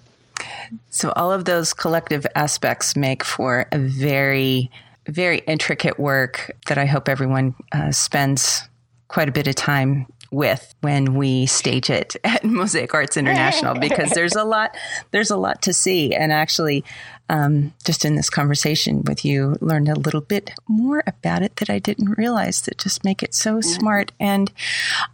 [0.89, 4.71] So all of those collective aspects make for a very
[5.07, 8.67] very intricate work that I hope everyone uh, spends
[9.09, 14.11] quite a bit of time with when we stage it at Mosaic Arts International because
[14.11, 14.77] there's a lot
[15.11, 16.15] there's a lot to see.
[16.15, 16.85] And actually
[17.31, 21.71] um, just in this conversation with you learned a little bit more about it that
[21.71, 24.13] I didn't realize that just make it so smart.
[24.21, 24.53] And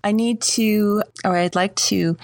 [0.03, 2.17] I need to or I'd like to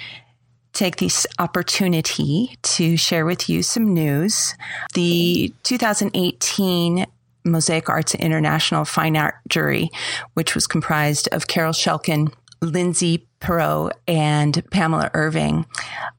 [0.73, 4.55] take this opportunity to share with you some news.
[4.93, 7.07] The 2018
[7.47, 9.91] Mosaic Arts International Fine Art Jury,
[10.35, 15.67] which was comprised of Carol Shelkin, Lindsay Perot, and Pamela Irving,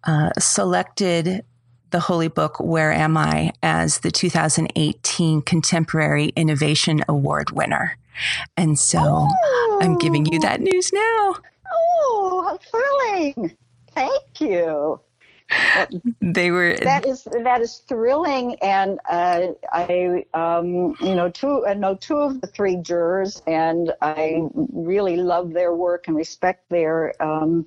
[0.05, 1.43] uh, selected
[1.91, 7.97] the Holy Book, Where Am I, as the 2018 Contemporary Innovation Award winner.
[8.55, 9.79] And so oh.
[9.81, 11.35] I'm giving you that news now.
[11.71, 13.55] Oh, how thrilling!
[13.93, 14.99] Thank you
[16.21, 21.73] they were that is that is thrilling and uh, i um, you know two i
[21.73, 27.13] know two of the three jurors and i really love their work and respect their
[27.23, 27.65] um,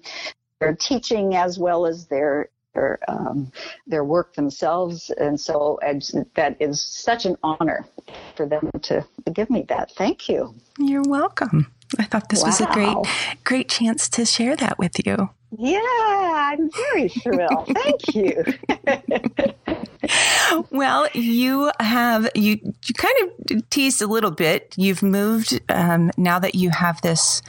[0.58, 3.50] their teaching as well as their their, um,
[3.86, 5.78] their work themselves and so
[6.34, 7.86] that is such an honor
[8.36, 9.90] for them to give me that.
[9.92, 10.54] Thank you.
[10.78, 11.72] You're welcome.
[11.98, 12.46] I thought this wow.
[12.46, 12.96] was a great
[13.44, 17.68] great chance to share that with you yeah, I'm very thrilled.
[17.74, 18.44] Thank you.
[20.70, 23.14] well, you have you you kind
[23.50, 24.74] of teased a little bit.
[24.76, 27.42] You've moved um, now that you have this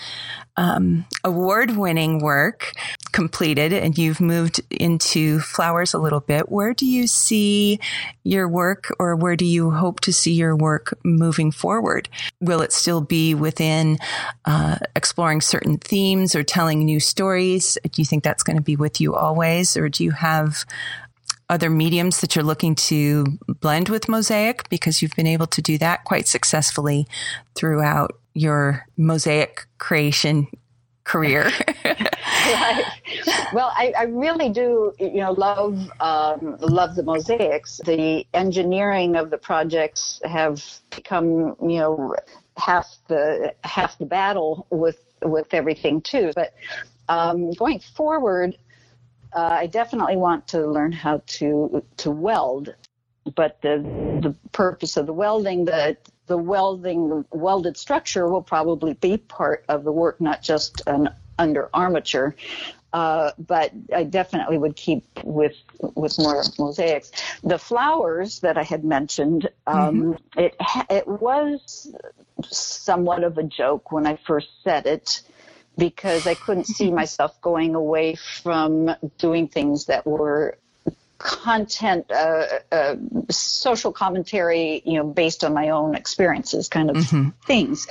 [0.58, 2.74] um, award-winning work
[3.12, 6.50] completed, and you've moved into flowers a little bit.
[6.50, 7.80] Where do you see
[8.24, 12.10] your work, or where do you hope to see your work moving forward?
[12.40, 13.98] Will it still be within
[14.46, 17.78] uh, exploring certain themes or telling new stories?
[17.84, 20.66] Do you think that's going to be with you always, or do you have
[21.50, 23.26] other mediums that you're looking to
[23.60, 27.06] blend with Mosaic because you've been able to do that quite successfully
[27.56, 30.48] throughout your Mosaic creation
[31.04, 31.52] career.
[31.86, 32.86] right.
[33.52, 37.82] Well, I, I, really do, you know, love um, love the mosaics.
[37.84, 42.16] The engineering of the projects have become, you know,
[42.58, 46.32] half the half the battle with with everything too.
[46.36, 46.54] But
[47.10, 48.56] um, going forward,
[49.34, 52.76] uh, I definitely want to learn how to to weld,
[53.36, 53.80] but the
[54.22, 55.98] the purpose of the welding, the
[56.32, 61.70] the welding, welded structure will probably be part of the work, not just an under
[61.74, 62.38] armature.
[62.94, 67.12] Uh, but I definitely would keep with with more mosaics.
[67.44, 70.40] The flowers that I had mentioned, um, mm-hmm.
[70.40, 70.56] it
[70.90, 71.94] it was
[72.50, 75.24] somewhat of a joke when I first said it
[75.78, 80.58] because I couldn't see myself going away from doing things that were
[81.22, 82.96] content, uh, uh,
[83.30, 87.30] social commentary, you know, based on my own experiences, kind of mm-hmm.
[87.46, 87.88] things.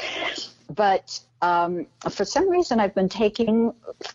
[0.68, 3.72] But um, for some reason, I've been taking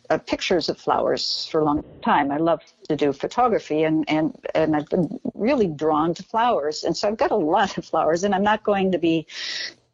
[0.09, 2.31] uh, pictures of flowers for a long time.
[2.31, 6.83] I love to do photography, and, and, and I've been really drawn to flowers.
[6.83, 9.27] And so I've got a lot of flowers, and I'm not going to be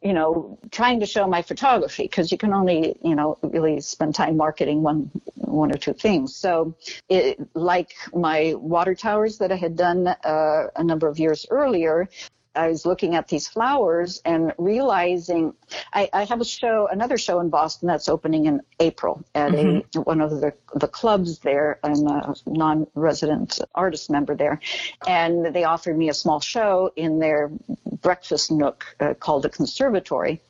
[0.02, 4.14] you know, trying to show my photography because you can only, you know, really spend
[4.14, 6.34] time marketing one, one or two things.
[6.34, 6.74] So,
[7.08, 12.08] it, like my water towers that I had done uh, a number of years earlier,
[12.54, 15.54] I was looking at these flowers and realizing
[15.92, 19.98] I, I, have a show, another show in Boston that's opening in April at mm-hmm.
[19.98, 21.78] a one of the the clubs there.
[21.82, 24.60] I'm a non-resident artist member there,
[25.06, 27.50] and they offered me a small show in their
[28.02, 30.40] breakfast nook uh, called the Conservatory.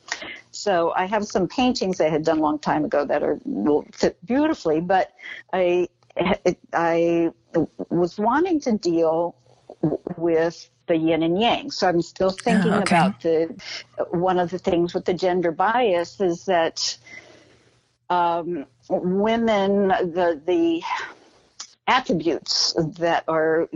[0.51, 3.85] So I have some paintings I had done a long time ago that are will
[3.93, 5.13] fit beautifully, but
[5.53, 5.87] I
[6.73, 7.31] I
[7.89, 9.35] was wanting to deal
[10.17, 11.71] with the yin and yang.
[11.71, 12.95] So I'm still thinking oh, okay.
[12.95, 13.55] about the
[14.11, 16.97] one of the things with the gender bias is that
[18.09, 20.81] um, women, the the
[21.87, 23.69] attributes that are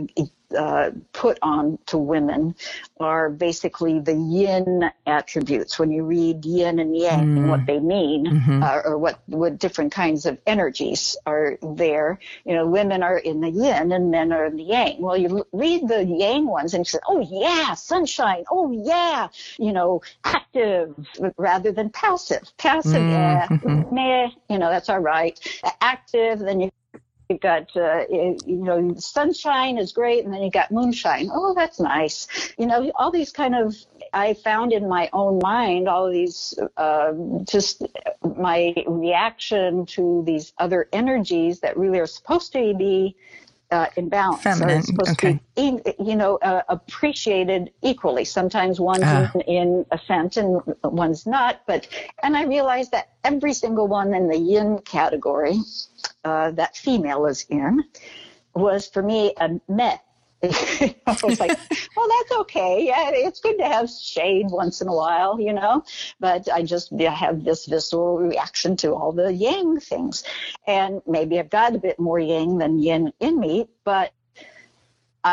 [0.56, 2.54] uh, put on to women
[3.00, 5.78] are basically the yin attributes.
[5.78, 7.48] When you read yin and yang, mm.
[7.48, 8.62] what they mean, mm-hmm.
[8.62, 12.18] uh, or what what different kinds of energies are there.
[12.44, 15.00] You know, women are in the yin and men are in the yang.
[15.00, 18.44] Well, you read the yang ones and you say, oh yeah, sunshine.
[18.50, 20.94] Oh yeah, you know, active
[21.36, 22.50] rather than passive.
[22.56, 23.68] Passive, mm-hmm.
[23.68, 25.38] yeah, meh, you know, that's all right.
[25.80, 26.70] Active, then you
[27.28, 31.28] you got uh, you know sunshine is great and then you got moonshine.
[31.32, 32.26] Oh that's nice.
[32.58, 33.76] You know all these kind of
[34.14, 37.12] i found in my own mind all these uh,
[37.44, 37.86] just
[38.36, 43.14] my reaction to these other energies that really are supposed to be
[43.70, 44.42] uh, in balance.
[44.42, 44.82] Feminine.
[44.82, 45.40] supposed okay.
[45.56, 48.24] to be, you know, uh, appreciated equally.
[48.24, 49.30] Sometimes one's uh.
[49.34, 51.62] in, in ascent and one's not.
[51.66, 51.88] But
[52.22, 55.58] and I realized that every single one in the yin category
[56.24, 57.84] uh, that female is in
[58.54, 59.98] was for me a meh
[60.42, 61.58] I was like,
[61.96, 62.86] well, that's okay.
[62.86, 65.82] Yeah, it's good to have shade once in a while, you know.
[66.20, 70.22] But I just I have this visceral reaction to all the yang things,
[70.66, 74.12] and maybe I've got a bit more yang than yin in me, but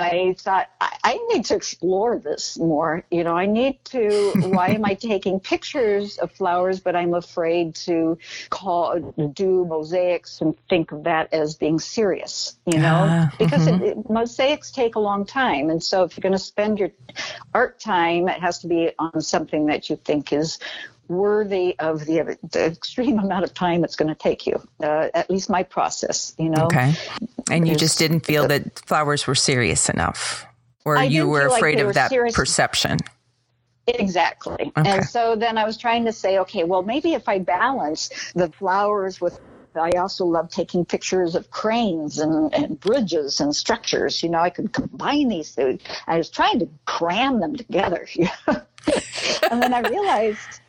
[0.04, 3.04] I thought I, I, need to explore this more.
[3.12, 4.34] You know, I need to.
[4.36, 8.18] why am I taking pictures of flowers, but I'm afraid to
[8.50, 12.58] call do mosaics and think of that as being serious?
[12.66, 13.84] You know, uh, because mm-hmm.
[13.84, 16.92] it, it, mosaics take a long time, and so if you're going to spend your
[17.54, 20.60] art time, it has to be on something that you think is
[21.07, 24.61] worthy of the, the extreme amount of time it's going to take you.
[24.82, 26.65] Uh, at least my process, you know.
[26.65, 26.94] Okay.
[27.49, 30.45] And you just didn't feel that flowers were serious enough,
[30.84, 32.36] or I you were afraid like of that serious.
[32.36, 32.98] perception.
[33.88, 34.72] Exactly.
[34.76, 34.90] Okay.
[34.90, 38.52] And so then I was trying to say, okay, well, maybe if I balance the
[38.52, 39.40] flowers with
[39.77, 44.23] I also love taking pictures of cranes and, and bridges and structures.
[44.23, 45.82] You know, I could combine these things.
[46.07, 48.07] I was trying to cram them together.
[48.48, 50.61] and then I realized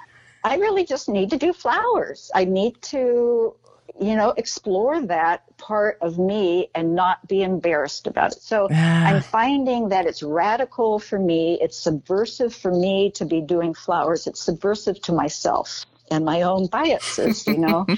[0.47, 2.31] I really just need to do flowers.
[2.33, 3.57] I need to,
[4.01, 8.43] you know, explore that part of me and not be embarrassed about it.
[8.43, 11.59] So I'm finding that it's radical for me.
[11.61, 14.29] It's subversive for me to be doing flowers.
[14.29, 17.87] It's subversive to myself and my own biases, you know.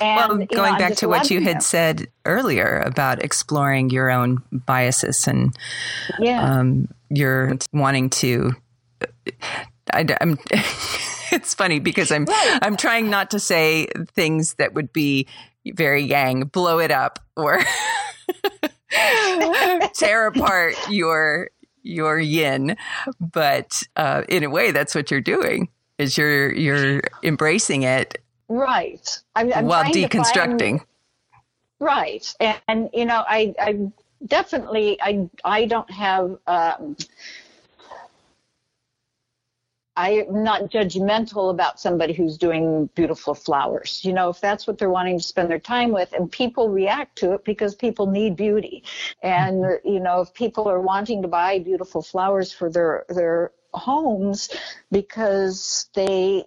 [0.00, 1.60] And, well, going know, back to what you had them.
[1.60, 5.56] said earlier about exploring your own biases and
[6.18, 6.42] yeah.
[6.42, 8.56] um, you're wanting to,
[9.92, 10.36] I, am
[11.34, 12.58] it's funny because I'm right.
[12.62, 15.26] I'm trying not to say things that would be
[15.66, 17.60] very yang, blow it up or
[19.94, 21.50] tear apart your
[21.82, 22.76] your yin,
[23.20, 25.68] but uh, in a way, that's what you're doing.
[25.98, 29.22] Is you're you're embracing it, right?
[29.36, 30.80] I'm, I'm while deconstructing, find,
[31.78, 32.34] right?
[32.40, 33.90] And, and, you know, I I
[34.26, 36.38] definitely I I don't have.
[36.46, 36.96] Um,
[39.96, 44.04] I'm not judgmental about somebody who's doing beautiful flowers.
[44.04, 47.16] You know, if that's what they're wanting to spend their time with, and people react
[47.18, 48.82] to it because people need beauty.
[49.22, 49.88] And, mm-hmm.
[49.88, 54.50] you know, if people are wanting to buy beautiful flowers for their, their homes
[54.90, 56.44] because they,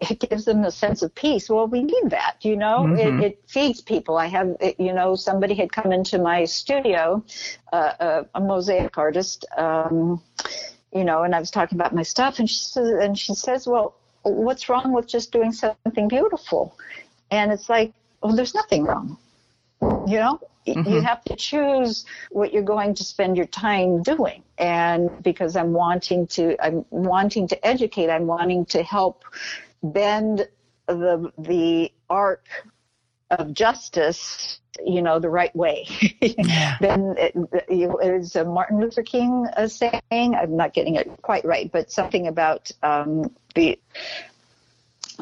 [0.00, 1.48] it gives them a sense of peace.
[1.50, 2.84] Well, we need that, you know.
[2.86, 3.22] Mm-hmm.
[3.22, 4.16] It, it, feeds people.
[4.16, 7.24] I have, it, you know, somebody had come into my studio,
[7.72, 10.22] uh, a, a mosaic artist, um,
[10.92, 13.66] you know, and I was talking about my stuff, and she says, and she says,
[13.66, 16.76] well, what's wrong with just doing something beautiful?
[17.30, 17.92] And it's like,
[18.22, 19.18] well, there's nothing wrong.
[19.80, 20.90] You know, mm-hmm.
[20.90, 24.42] you have to choose what you're going to spend your time doing.
[24.58, 29.24] And because I'm wanting to, I'm wanting to educate, I'm wanting to help
[29.82, 30.48] bend
[30.88, 32.44] the the arc
[33.30, 35.86] of justice you know, the right way.
[36.80, 37.34] then it,
[37.68, 41.90] it was a Martin Luther King uh, saying, I'm not getting it quite right, but
[41.90, 43.78] something about um, the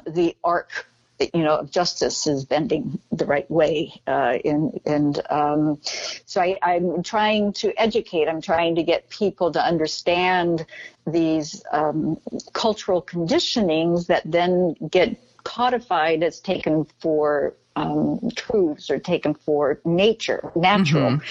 [0.06, 0.86] the arc
[1.32, 4.00] you know, of justice is bending the right way.
[4.06, 9.50] Uh, in, and um, so I, I'm trying to educate, I'm trying to get people
[9.52, 10.66] to understand
[11.06, 12.18] these um,
[12.52, 20.50] cultural conditionings that then get codified as taken for um, truths are taken for nature,
[20.56, 21.12] natural.
[21.12, 21.24] Mm-hmm.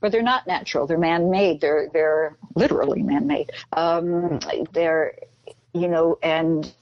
[0.00, 0.86] But they're not natural.
[0.86, 1.62] They're man-made.
[1.62, 3.50] They're they're literally man-made.
[3.72, 4.38] Um,
[4.72, 5.14] they're
[5.72, 6.72] you know, and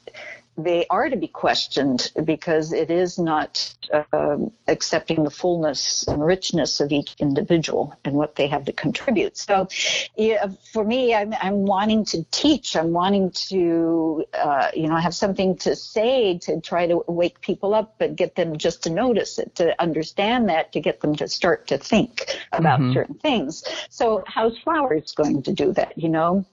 [0.57, 4.37] they are to be questioned because it is not uh,
[4.69, 9.37] accepting the fullness and richness of each individual and what they have to contribute.
[9.37, 9.69] So,
[10.17, 12.77] yeah, for me, I'm, I'm wanting to teach.
[12.77, 17.75] I'm wanting to, uh, you know, have something to say to try to wake people
[17.75, 21.27] up, and get them just to notice it, to understand that, to get them to
[21.27, 22.93] start to think about mm-hmm.
[22.93, 23.65] certain things.
[23.91, 25.99] So, how's flowers going to do that?
[25.99, 26.45] You know,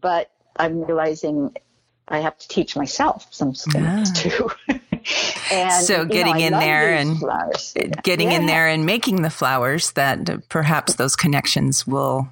[0.00, 1.54] but I'm realizing
[2.12, 4.04] I have to teach myself some yeah.
[4.14, 4.50] too.
[5.50, 7.74] and, so getting know, in there and flowers.
[8.02, 8.36] getting yeah.
[8.36, 12.28] in there and making the flowers that perhaps those connections will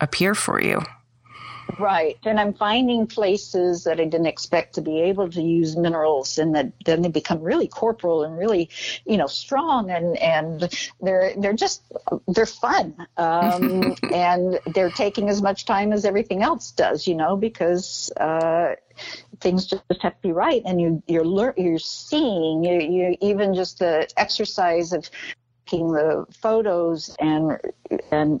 [0.00, 0.80] appear for you.
[1.78, 2.18] Right.
[2.24, 6.54] And I'm finding places that I didn't expect to be able to use minerals and
[6.54, 8.68] that then they become really corporal and really,
[9.06, 10.68] you know, strong and, and
[11.00, 11.82] they're, they're just,
[12.28, 12.94] they're fun.
[13.16, 18.74] Um, and they're taking as much time as everything else does, you know, because, uh,
[19.40, 23.54] things just have to be right and you, you're, lear- you're seeing, you, you, even
[23.54, 25.08] just the exercise of
[25.66, 27.58] taking the photos and,
[28.10, 28.40] and,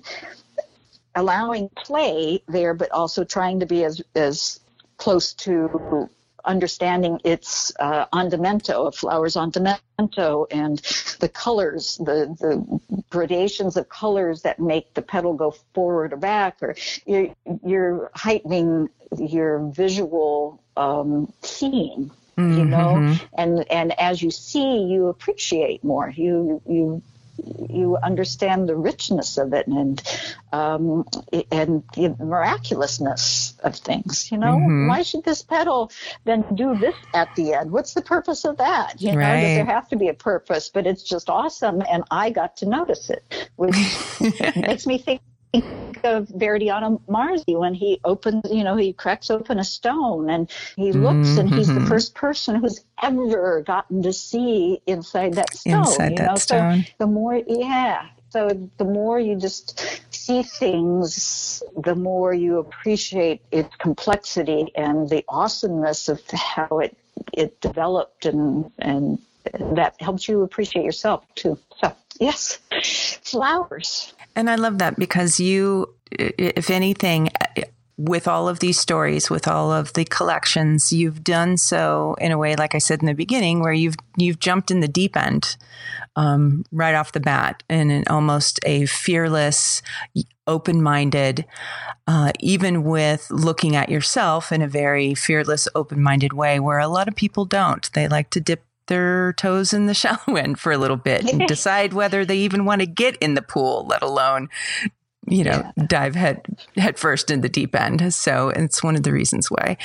[1.14, 4.60] allowing play there, but also trying to be as as
[4.96, 6.08] close to
[6.44, 10.78] understanding its uh, andamento, flowers andamento, and
[11.20, 16.58] the colors, the the gradations of colors that make the petal go forward or back,
[16.62, 16.74] or
[17.06, 17.34] you're,
[17.64, 18.88] you're heightening
[19.18, 22.10] your visual um, seeing.
[22.36, 22.58] Mm-hmm.
[22.58, 26.10] You know, and and as you see, you appreciate more.
[26.10, 27.00] You you
[27.68, 30.02] you understand the richness of it and
[30.52, 31.06] um,
[31.50, 34.30] and the miraculousness of things.
[34.30, 34.88] You know, mm-hmm.
[34.88, 35.90] why should this petal
[36.24, 37.70] then do this at the end?
[37.70, 39.00] What's the purpose of that?
[39.00, 39.40] You know, right.
[39.40, 40.68] does there have to be a purpose?
[40.68, 43.76] But it's just awesome, and I got to notice it, which
[44.56, 45.20] makes me think
[45.60, 50.50] think of Verdiano Marzi when he opens, you know, he cracks open a stone and
[50.76, 51.40] he looks mm-hmm.
[51.40, 51.86] and he's the mm-hmm.
[51.86, 55.80] first person who's ever gotten to see inside that stone.
[55.80, 56.36] Inside you that know?
[56.36, 56.84] stone.
[56.84, 58.08] So the more, yeah.
[58.30, 65.24] So the more you just see things, the more you appreciate its complexity and the
[65.28, 66.96] awesomeness of how it
[67.32, 69.18] it developed and and
[69.76, 71.58] that helps you appreciate yourself too.
[71.80, 72.58] So yes,
[73.22, 74.12] flowers.
[74.36, 77.30] And I love that because you, if anything,
[77.96, 82.38] with all of these stories, with all of the collections, you've done so in a
[82.38, 85.56] way, like I said in the beginning, where you've you've jumped in the deep end
[86.16, 89.82] um, right off the bat, in an almost a fearless,
[90.46, 91.44] open-minded,
[92.06, 97.08] uh, even with looking at yourself in a very fearless, open-minded way, where a lot
[97.08, 97.92] of people don't.
[97.92, 101.46] They like to dip their toes in the shallow end for a little bit and
[101.46, 104.48] decide whether they even want to get in the pool, let alone,
[105.28, 105.86] you know, yeah.
[105.86, 106.42] dive head
[106.76, 108.12] head first in the deep end.
[108.12, 109.76] So it's one of the reasons why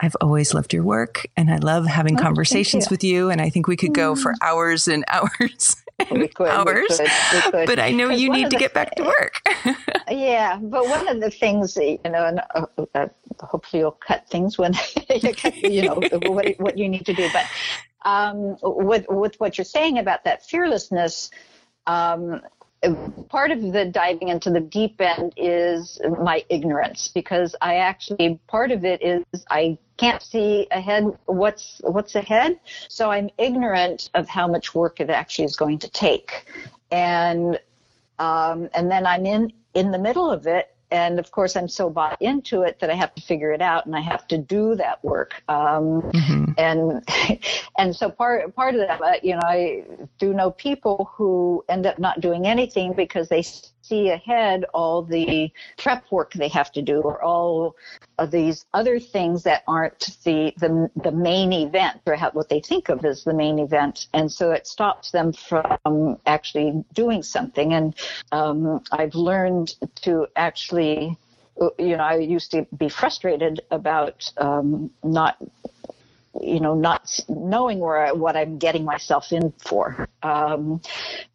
[0.00, 2.88] I've always loved your work and I love having oh, conversations you.
[2.90, 3.30] with you.
[3.30, 4.36] And I think we could go for mm.
[4.42, 5.76] hours and hours.
[6.10, 7.66] We could, hours, we could, we could.
[7.66, 9.40] but I know you need to get back to work.
[10.10, 12.66] yeah, but one of the things, you know, and uh,
[12.96, 13.06] uh,
[13.40, 14.74] hopefully you'll cut things when
[15.62, 17.28] you know what, what you need to do.
[17.32, 17.46] But
[18.04, 21.30] um, with with what you're saying about that fearlessness,
[21.86, 22.40] um,
[23.28, 28.70] part of the diving into the deep end is my ignorance because I actually part
[28.70, 32.58] of it is I can't see ahead what's what's ahead,
[32.88, 36.46] so I'm ignorant of how much work it actually is going to take,
[36.90, 37.58] and
[38.18, 41.90] um, and then I'm in in the middle of it and of course i'm so
[41.90, 44.76] bought into it that i have to figure it out and i have to do
[44.76, 46.52] that work um, mm-hmm.
[46.56, 47.04] and
[47.78, 49.84] and so part part of that you know i
[50.18, 53.42] do know people who end up not doing anything because they
[53.84, 57.76] see ahead all the prep work they have to do or all
[58.18, 62.88] of these other things that aren't the the, the main event or what they think
[62.88, 64.06] of as the main event.
[64.14, 67.72] And so it stops them from actually doing something.
[67.74, 67.94] And
[68.32, 71.16] um, i've learned to actually
[71.78, 75.36] you know i used to be frustrated about um, not
[76.40, 80.08] you know, not knowing where I, what I'm getting myself in for.
[80.22, 80.80] Um,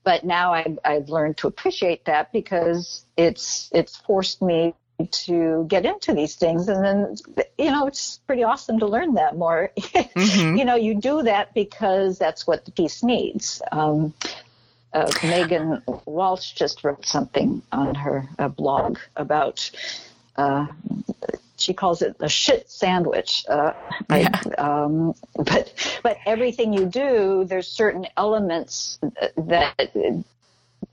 [0.03, 4.73] but now I've, I've learned to appreciate that because it's it's forced me
[5.11, 7.15] to get into these things and then
[7.57, 10.57] you know it's pretty awesome to learn them or mm-hmm.
[10.57, 14.13] you know you do that because that's what the piece needs um,
[14.91, 19.71] uh, megan walsh just wrote something on her uh, blog about
[20.35, 20.67] uh,
[21.59, 23.45] she calls it a shit sandwich.
[23.47, 23.73] Uh,
[24.09, 24.41] yeah.
[24.57, 28.99] I, um, but but everything you do, there's certain elements
[29.37, 29.91] that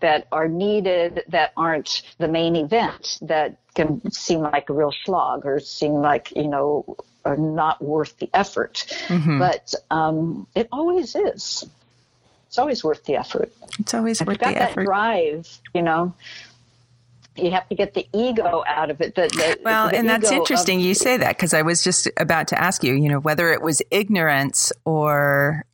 [0.01, 5.47] that are needed that aren't the main event that can seem like a real slog
[5.47, 8.85] or seem like you know are not worth the effort.
[9.09, 9.39] Mm-hmm.
[9.39, 11.65] But um, it always is.
[12.47, 13.53] It's always worth the effort.
[13.79, 14.59] It's always if worth the effort.
[14.59, 14.85] got the that.
[14.85, 16.15] Drive, you know.
[17.39, 19.15] You have to get the ego out of it.
[19.15, 22.09] The, the, well, the and that's interesting of- you say that because I was just
[22.17, 25.65] about to ask you, you know, whether it was ignorance or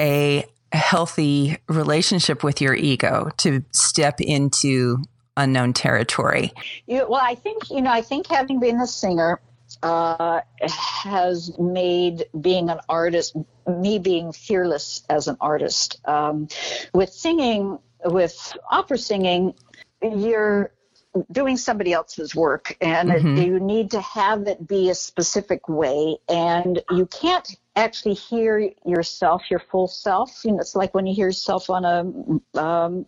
[0.00, 4.98] a healthy relationship with your ego to step into
[5.36, 6.52] unknown territory.
[6.86, 7.90] You, well, I think you know.
[7.90, 9.40] I think having been a singer
[9.82, 13.36] uh, has made being an artist,
[13.66, 16.00] me being fearless as an artist.
[16.04, 16.48] Um,
[16.92, 19.54] with singing, with opera singing,
[20.02, 20.72] you're
[21.32, 23.38] doing somebody else's work and Mhm.
[23.38, 28.70] it, you need to have it be a specific way and you can't actually hear
[28.84, 33.06] yourself your full self you know it's like when you hear yourself on a um,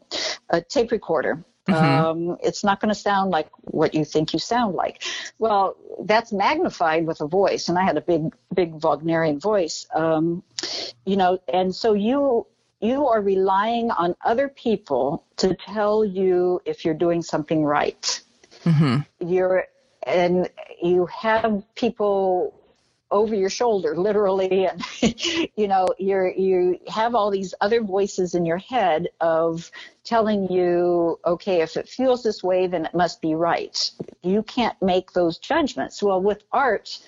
[0.51, 1.75] a tape recorder Mhm.
[1.75, 5.03] um, it's not going to sound like what you think you sound like
[5.39, 10.43] well that's magnified with a voice and i had a big big wagnerian voice um,
[11.07, 12.47] you know and so you
[12.83, 18.21] you are relying on other people to tell you if you're doing something right.
[18.65, 19.67] hmm You're
[20.05, 20.51] and
[20.83, 22.53] you have people
[23.13, 24.83] over your shoulder literally and
[25.55, 29.71] you know you're you have all these other voices in your head of
[30.03, 33.91] telling you okay if it feels this way then it must be right.
[34.23, 36.03] You can't make those judgments.
[36.03, 36.99] Well with art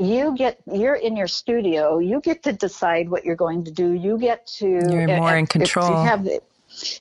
[0.00, 3.92] you get you're in your studio you get to decide what you're going to do
[3.92, 5.96] you get to You're more in if you control.
[6.04, 6.28] have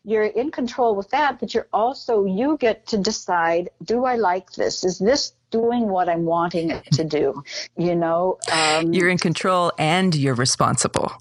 [0.03, 4.51] you're in control with that but you're also you get to decide do i like
[4.53, 7.43] this is this doing what i'm wanting it to do
[7.77, 11.11] you know um, You're in control and you're responsible.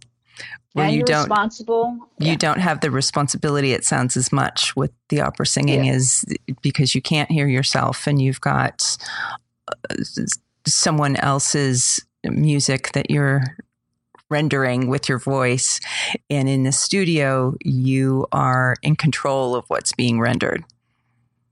[0.75, 4.91] Where you you're don't responsible you don't have the responsibility it sounds as much with
[5.11, 5.95] the opera singing Yeah.
[5.95, 6.25] is
[6.63, 8.97] because you can't hear yourself and you've got
[9.69, 9.95] uh,
[10.67, 13.43] someone else's music that you're
[14.31, 15.81] rendering with your voice
[16.31, 20.65] and in the studio you are in control of what's being rendered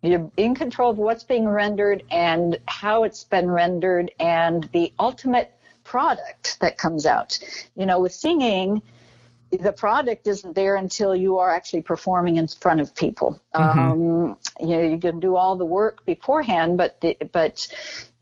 [0.02, 5.52] you're in control of what's being rendered and how it's been rendered and the ultimate
[5.84, 7.38] product that comes out.
[7.76, 8.80] You know, with singing,
[9.50, 13.40] the product isn't there until you are actually performing in front of people.
[13.52, 17.66] Um, you know, you can do all the work beforehand, but the, but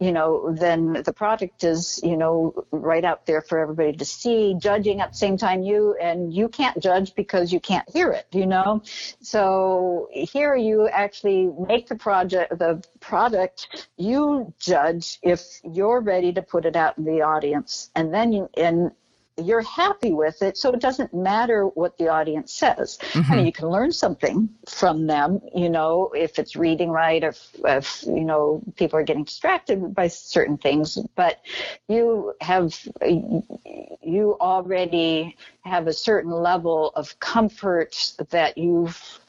[0.00, 4.54] you know, then the product is you know right out there for everybody to see.
[4.58, 8.26] Judging at the same time, you and you can't judge because you can't hear it.
[8.32, 8.82] You know,
[9.20, 13.88] so here you actually make the project the product.
[13.98, 18.48] You judge if you're ready to put it out in the audience, and then you
[18.56, 18.92] and
[19.38, 22.98] you're happy with it, so it doesn't matter what the audience says.
[23.14, 27.28] I mean, you can learn something from them, you know, if it's reading right, or
[27.28, 30.98] if, if you know people are getting distracted by certain things.
[31.14, 31.40] But
[31.88, 32.74] you have
[34.02, 39.20] you already have a certain level of comfort that you've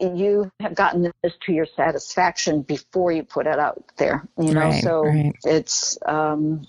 [0.00, 4.70] you have gotten this to your satisfaction before you put it out there you know
[4.70, 5.32] Right, so right.
[5.44, 6.66] it's um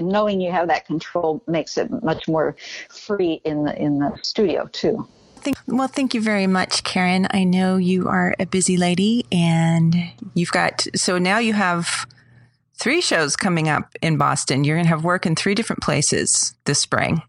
[0.00, 2.56] knowing you have that control makes it much more
[2.88, 5.06] free in the in the studio too.
[5.66, 7.26] Well, thank you very much, Karen.
[7.30, 9.94] I know you are a busy lady and
[10.34, 12.06] you've got, so now you have
[12.74, 14.64] three shows coming up in Boston.
[14.64, 17.22] You're going to have work in three different places this spring.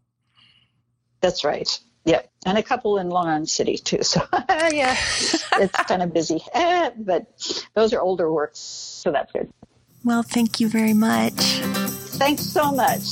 [1.21, 1.79] That's right.
[2.05, 3.99] Yep, and a couple in Long Island City too.
[4.03, 4.95] So yeah,
[5.53, 6.43] it's kind of busy,
[6.97, 7.27] but
[7.75, 9.51] those are older works, so that's good.
[10.03, 11.61] Well, thank you very much.
[12.17, 13.03] Thanks so much.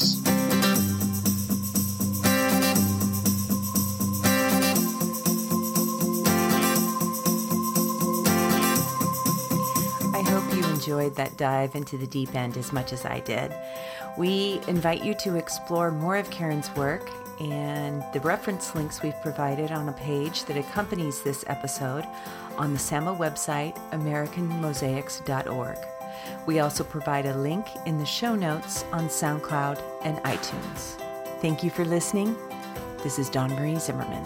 [10.14, 13.54] I hope you enjoyed that dive into the deep end as much as I did.
[14.18, 17.10] We invite you to explore more of Karen's work
[17.40, 22.06] and the reference links we've provided on a page that accompanies this episode
[22.58, 25.78] on the SAMA website, AmericanMosaics.org.
[26.46, 31.00] We also provide a link in the show notes on SoundCloud and iTunes.
[31.42, 32.36] Thank you for listening.
[33.04, 34.26] This is Dawn Marie Zimmerman.